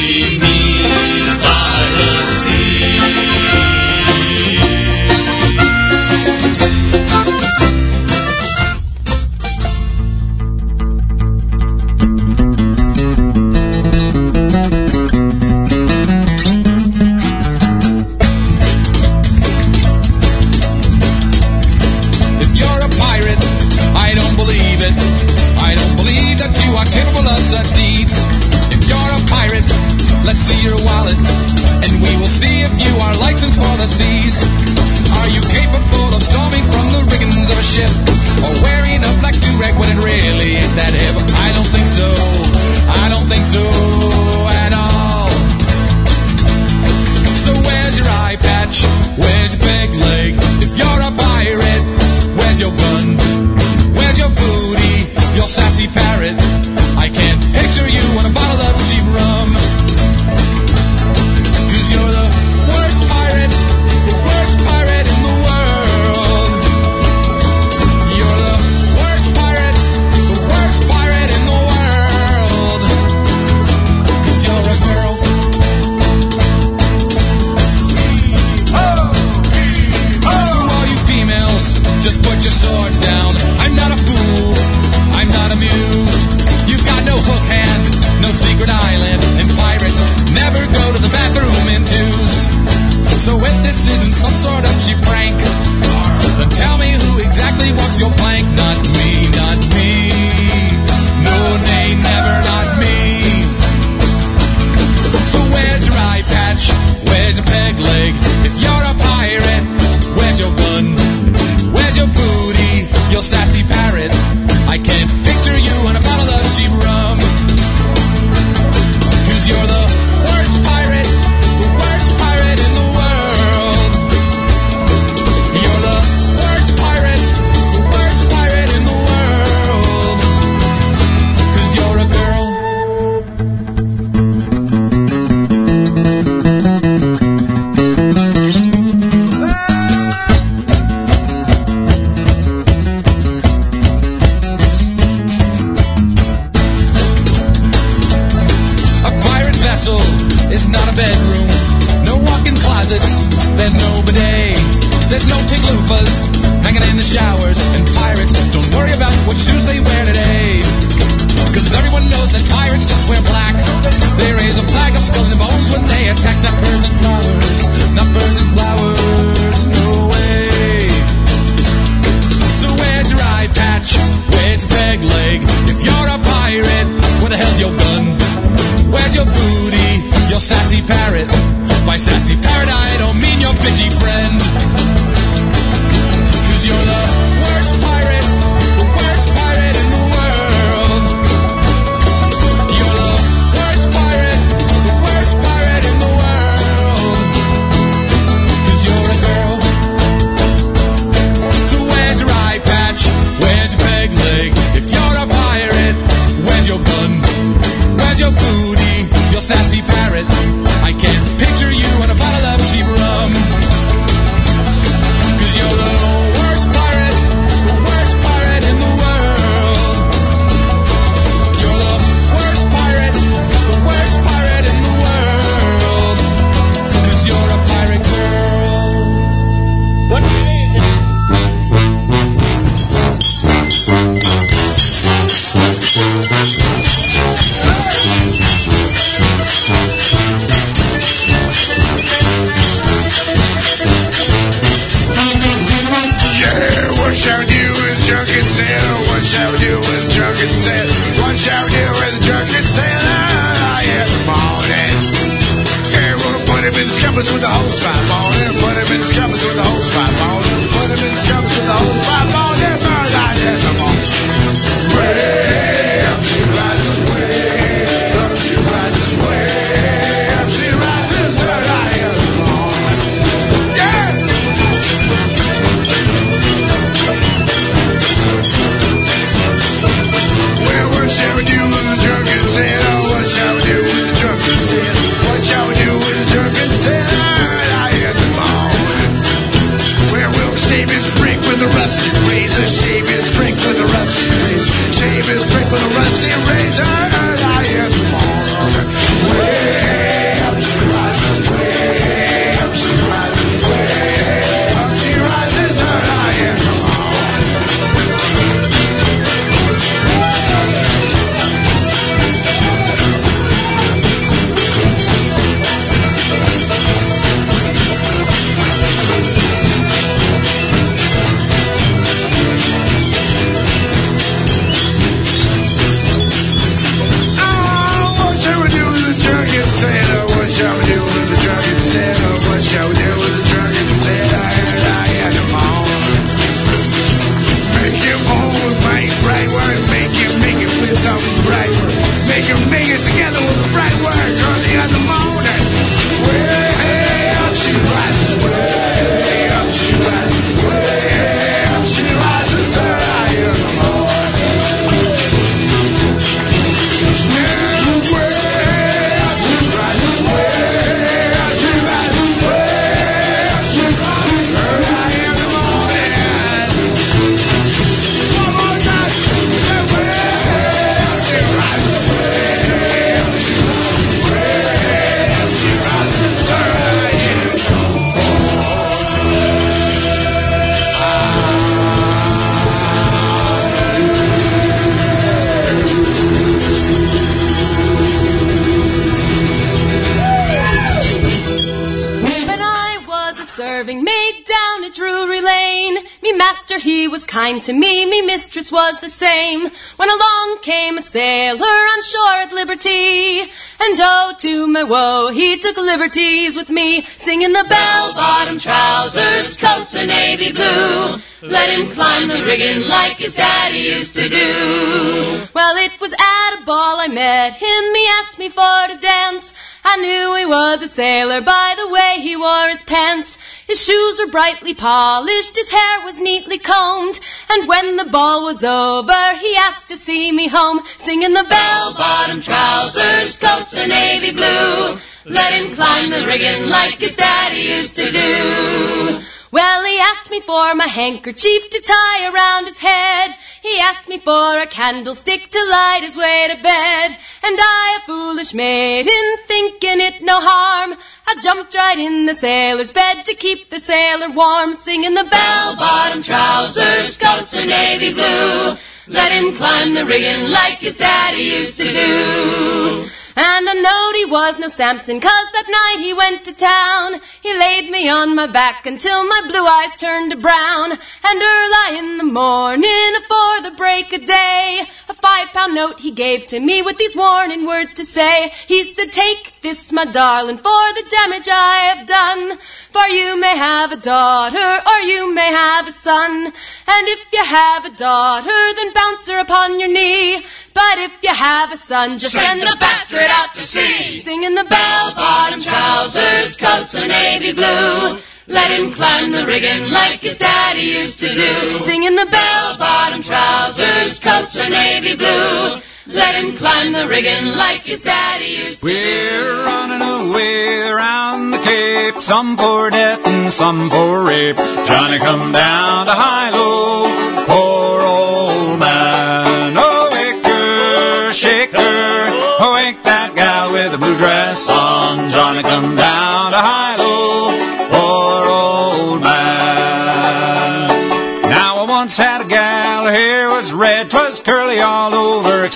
same. 399.12 399.70
When 399.98 400.10
along 400.10 400.60
came 400.62 400.98
a 400.98 401.02
sailor 401.02 401.78
on 401.92 402.02
shore 402.02 402.42
at 402.46 402.52
Liberty, 402.54 403.42
and 403.42 404.00
oh 404.00 404.34
to 404.40 404.68
my 404.68 404.84
woe, 404.84 405.30
he 405.32 405.60
took 405.60 405.78
liberties 405.78 406.56
with 406.56 406.70
me, 406.70 407.04
singing 407.18 407.54
the 407.54 407.66
bell-bottom 407.70 408.58
trousers, 408.58 409.58
coats 409.58 409.96
of 409.96 410.08
navy 410.08 410.52
blue. 410.52 411.18
Let 411.42 411.74
him 411.74 411.90
climb 411.90 412.28
the 412.28 412.44
rigging 412.46 412.88
like 412.88 413.18
his 413.18 413.36
daddy 413.36 413.80
used 413.80 414.16
to 414.16 414.30
do. 414.30 415.48
Well, 415.54 415.76
it 415.78 416.00
was 416.00 416.14
at 416.14 416.62
a 416.62 416.66
ball 416.66 417.00
I 417.00 417.08
met 417.08 417.54
him, 417.54 417.96
he 417.96 418.08
asked 418.20 418.38
me 418.38 418.50
for 418.50 418.88
to 418.88 418.98
dance. 419.00 419.54
I 419.84 419.98
knew 419.98 420.36
he 420.36 420.46
was 420.46 420.82
a 420.82 420.88
sailor 420.88 421.42
by 421.42 421.76
the 421.78 421.90
way 421.90 422.18
he 422.20 422.36
wore 422.36 422.70
his 422.70 422.84
pants. 422.84 423.38
His 423.68 423.84
shoes 423.84 424.20
were 424.20 424.32
brightly 424.32 424.74
polished, 424.74 425.56
his 425.56 425.72
hair 425.72 426.02
was 426.04 426.22
neatly 426.22 426.60
combed, 426.60 427.20
and 427.50 427.68
when 427.68 427.98
the 427.98 428.06
ball 428.06 428.44
was 428.44 428.64
over, 428.64 429.36
he 429.38 429.56
asked 429.56 429.88
to 429.90 429.98
see 429.98 430.32
me 430.32 430.48
home, 430.48 430.82
singing 430.98 431.34
the 431.34 431.44
bell-bottom 431.44 432.42
trousers, 432.42 433.38
coats 433.38 433.76
of 433.78 433.88
navy 433.88 434.32
blue. 434.32 434.98
Let 435.26 435.54
him 435.54 435.74
climb 435.76 436.10
the 436.10 436.26
rigging 436.26 436.70
like 436.70 437.00
his 437.00 437.16
daddy 437.16 437.62
used 437.62 437.96
to 437.98 438.12
do. 438.12 439.22
Well, 439.52 439.84
he 439.84 440.00
asked 440.00 440.32
me 440.32 440.40
for 440.40 440.74
my 440.76 440.88
handkerchief 440.88 441.70
to 441.70 441.82
tie 441.86 442.32
around 442.34 442.68
his 442.68 442.80
head. 442.80 443.36
He 443.62 443.78
asked 443.80 444.08
me 444.08 444.18
for 444.18 444.58
a 444.58 444.66
candlestick 444.66 445.50
to 445.50 445.70
light 445.70 446.00
his 446.04 446.16
way 446.16 446.48
to 446.50 446.56
bed. 446.64 447.18
And 447.44 447.60
I, 447.60 448.00
a 448.02 448.06
foolish 448.06 448.54
maiden, 448.54 449.38
thinking 449.48 450.00
it 450.00 450.22
no 450.22 450.40
harm, 450.40 450.98
I 451.32 451.40
jumped 451.42 451.74
right 451.76 451.98
in 451.98 452.26
the 452.26 452.36
sailor's 452.36 452.92
bed 452.92 453.24
to 453.24 453.34
keep 453.36 453.70
the 453.70 453.80
sailor 453.80 454.32
warm, 454.32 454.74
singing 454.74 455.14
the 455.14 455.24
bell-bottom 455.24 456.22
trousers, 456.22 457.16
coats 457.16 457.58
of 457.58 457.68
navy 457.68 458.12
blue. 458.14 458.76
Let 459.08 459.32
him 459.32 459.56
climb 459.56 459.94
the 459.94 460.06
rigging 460.06 460.52
like 460.52 460.80
his 460.80 460.98
daddy 460.98 461.44
used 461.44 461.80
to 461.80 461.90
do. 461.90 463.08
And 463.38 463.70
I 463.70 463.74
knowed 463.74 464.18
he 464.18 464.26
was 464.30 464.60
no 464.60 464.68
Samson, 464.68 465.22
cause 465.22 465.52
that 465.54 465.68
night 465.70 466.04
he 466.04 466.14
went 466.14 466.44
to 466.44 466.54
town. 466.54 467.22
He 467.42 467.58
laid 467.58 467.90
me 467.90 468.10
on 468.10 468.36
my 468.36 468.48
back 468.48 468.86
until 468.86 469.26
my 469.26 469.42
blue 469.48 469.66
eyes 469.66 469.96
turned 469.96 470.32
to 470.32 470.38
brown. 470.38 470.92
And 470.92 471.42
early 471.42 471.98
in 471.98 472.18
the 472.18 472.26
morning, 472.26 473.16
afore 473.24 473.62
the 473.62 473.76
break 473.78 474.12
of 474.12 474.26
day, 474.26 474.84
a 475.08 475.14
five 475.14 475.48
pound 475.54 475.76
note 475.76 476.02
he 476.02 476.12
gave 476.12 476.46
to 476.48 476.60
me 476.60 476.82
with 476.82 476.98
these 476.98 477.16
warning 477.16 477.66
words 477.66 477.94
to 477.94 478.06
say. 478.06 478.52
He 478.68 478.84
said, 478.84 479.14
Take 479.14 479.51
this, 479.62 479.92
my 479.92 480.06
darling, 480.06 480.58
for 480.58 480.86
the 480.98 481.06
damage 481.10 481.48
I 481.50 481.94
have 481.94 482.08
done. 482.08 482.58
For 482.92 483.06
you 483.08 483.40
may 483.40 483.56
have 483.56 483.92
a 483.92 483.96
daughter, 483.96 484.82
or 484.88 485.00
you 485.02 485.34
may 485.34 485.52
have 485.52 485.88
a 485.88 485.92
son. 485.92 486.32
And 486.46 487.08
if 487.08 487.32
you 487.32 487.44
have 487.44 487.86
a 487.86 487.96
daughter, 487.96 488.74
then 488.76 488.94
bounce 488.94 489.30
her 489.30 489.40
upon 489.40 489.80
your 489.80 489.90
knee. 489.90 490.44
But 490.74 490.98
if 490.98 491.24
you 491.24 491.34
have 491.34 491.72
a 491.72 491.78
son, 491.78 492.20
just 492.20 492.34
send 492.34 492.62
the 492.62 492.76
bastard 492.80 493.30
out 493.30 493.54
to 493.56 493.62
sea. 493.62 494.20
Singing 494.20 494.56
the 494.56 494.64
bell-bottom 494.66 495.62
trousers, 495.62 496.58
coats 496.58 496.96
of 496.96 497.08
navy 497.08 497.54
blue. 497.54 498.20
Let 498.48 498.72
him 498.72 498.92
climb 498.92 499.32
the 499.32 499.46
rigging 499.46 499.92
like 499.92 500.22
his 500.22 500.40
daddy 500.40 500.82
used 500.82 501.20
to 501.22 501.34
do. 501.34 501.80
Singing 501.82 502.16
the 502.16 502.26
bell-bottom 502.26 503.22
trousers, 503.22 504.20
coats 504.20 504.58
of 504.60 504.70
navy 504.70 505.16
blue. 505.16 505.80
Let 506.08 506.36
him 506.36 506.58
climb 506.58 506.94
the 506.94 507.08
rigging 507.08 507.46
like 507.56 507.84
his 507.84 508.02
daddy 508.02 508.46
used 508.46 508.80
to 508.80 508.86
We're 508.86 509.64
running 509.64 510.02
away 510.02 510.82
around 510.90 511.52
the 511.52 511.60
Cape, 511.60 512.16
some 512.16 512.58
for 512.58 512.90
death 512.90 513.26
and 513.28 513.54
some 513.54 513.90
for 513.90 514.26
rape. 514.26 514.58
Johnny 514.88 515.20
come 515.20 515.52
down 515.52 516.08
to 516.08 516.14
Hilo, 516.14 517.46
poor 517.46 518.02
old 518.02 518.21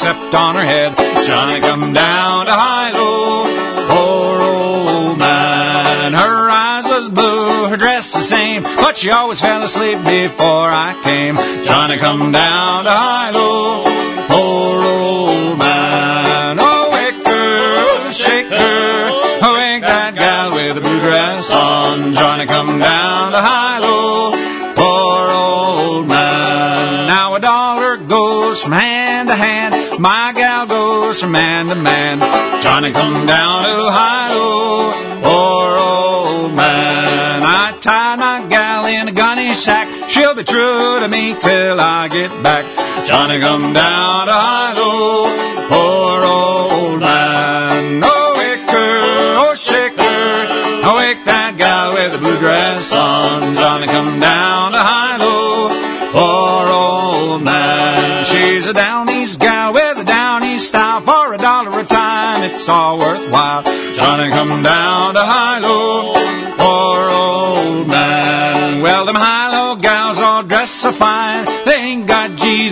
except 0.06 0.36
on 0.36 0.54
her 0.54 0.62
head. 0.64 0.96
Johnny 1.26 1.60
come 1.62 1.92
down 1.92 2.46
to 2.46 2.52
Hilo, 2.52 3.46
poor 3.90 4.40
old 4.40 5.18
man. 5.18 6.14
Her 6.14 6.50
eyes 6.52 6.86
was 6.86 7.10
blue, 7.10 7.70
her 7.70 7.78
dress 7.78 8.14
the 8.14 8.22
same, 8.22 8.62
but 8.62 8.98
she 8.98 9.10
always 9.10 9.42
fell 9.42 9.64
asleep 9.64 9.98
before 10.06 10.70
I 10.70 10.94
came. 11.04 11.36
Johnny 11.66 11.98
come 11.98 12.32
down 12.32 12.84
to 12.86 12.92
Hilo, 12.92 13.84
poor 13.84 13.85
man 31.36 31.68
to 31.68 31.76
man. 31.76 32.20
Johnny 32.64 32.92
come 32.92 33.26
down 33.26 33.58
to 33.68 33.78
Hilo, 33.98 34.50
poor 35.28 35.68
old 35.92 36.54
man. 36.56 37.44
I 37.44 37.78
tied 37.82 38.18
my 38.20 38.38
gal 38.50 38.86
in 38.86 39.10
a 39.10 39.12
gunny 39.12 39.54
sack, 39.54 39.88
she'll 40.10 40.36
be 40.36 40.44
true 40.44 41.00
to 41.02 41.08
me 41.10 41.36
till 41.48 41.78
I 41.80 42.08
get 42.08 42.32
back. 42.42 42.64
Johnny 43.06 43.40
come 43.40 43.74
down 43.74 44.22
to 44.32 44.38
Hilo, 44.48 44.96
poor 45.72 46.20
old 46.24 46.45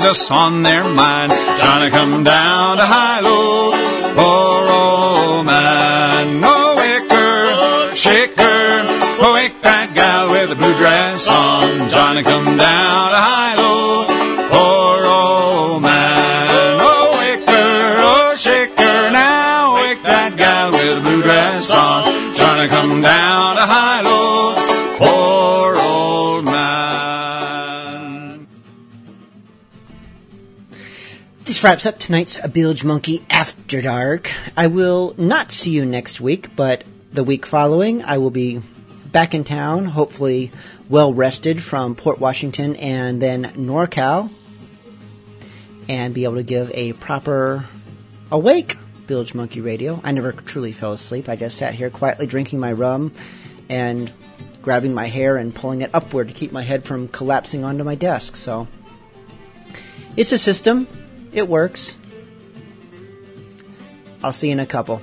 Jesus 0.03 0.29
on 0.31 0.63
their 0.63 0.83
mind. 0.83 1.31
Johnny 1.61 1.89
come 1.89 2.25
down 2.25 2.75
to 2.75 2.85
Hilo, 2.85 3.71
poor 4.19 4.67
old 4.67 5.45
man. 5.45 6.41
Oh, 6.43 6.75
wicker, 6.75 7.95
shaker, 7.95 8.83
wake 9.31 9.61
that 9.61 9.95
gal 9.95 10.29
with 10.29 10.49
the 10.49 10.55
blue 10.55 10.75
dress 10.75 11.25
on. 11.29 11.87
Johnny 11.89 12.21
come 12.21 12.57
down 12.57 13.11
to 13.15 13.19
Hilo, 13.29 13.62
poor 13.62 13.62
Wraps 31.63 31.85
up 31.85 31.97
tonight's 31.97 32.35
Bilgemunky 32.35 33.23
After 33.29 33.81
Dark. 33.81 34.29
I 34.57 34.67
will 34.67 35.15
not 35.17 35.53
see 35.53 35.71
you 35.71 35.85
next 35.85 36.19
week, 36.19 36.53
but 36.57 36.83
the 37.13 37.23
week 37.23 37.45
following 37.45 38.03
I 38.03 38.17
will 38.17 38.31
be 38.31 38.61
back 39.05 39.33
in 39.33 39.45
town, 39.45 39.85
hopefully 39.85 40.51
well 40.89 41.13
rested 41.13 41.63
from 41.63 41.95
Port 41.95 42.19
Washington 42.19 42.75
and 42.75 43.21
then 43.21 43.45
NorCal, 43.53 44.29
and 45.87 46.13
be 46.13 46.25
able 46.25 46.35
to 46.35 46.43
give 46.43 46.69
a 46.73 46.91
proper 46.91 47.63
awake 48.29 48.77
Bilgemunky 49.07 49.63
Radio. 49.63 50.01
I 50.03 50.11
never 50.11 50.33
truly 50.33 50.73
fell 50.73 50.91
asleep. 50.91 51.29
I 51.29 51.37
just 51.37 51.57
sat 51.57 51.73
here 51.73 51.89
quietly 51.89 52.27
drinking 52.27 52.59
my 52.59 52.73
rum 52.73 53.13
and 53.69 54.11
grabbing 54.61 54.93
my 54.93 55.05
hair 55.05 55.37
and 55.37 55.55
pulling 55.55 55.79
it 55.79 55.91
upward 55.93 56.27
to 56.27 56.33
keep 56.33 56.51
my 56.51 56.63
head 56.63 56.83
from 56.83 57.07
collapsing 57.07 57.63
onto 57.63 57.85
my 57.85 57.95
desk. 57.95 58.35
So 58.35 58.67
it's 60.17 60.33
a 60.33 60.37
system. 60.37 60.89
It 61.33 61.47
works. 61.47 61.97
I'll 64.23 64.33
see 64.33 64.47
you 64.47 64.53
in 64.53 64.59
a 64.59 64.65
couple. 64.65 65.01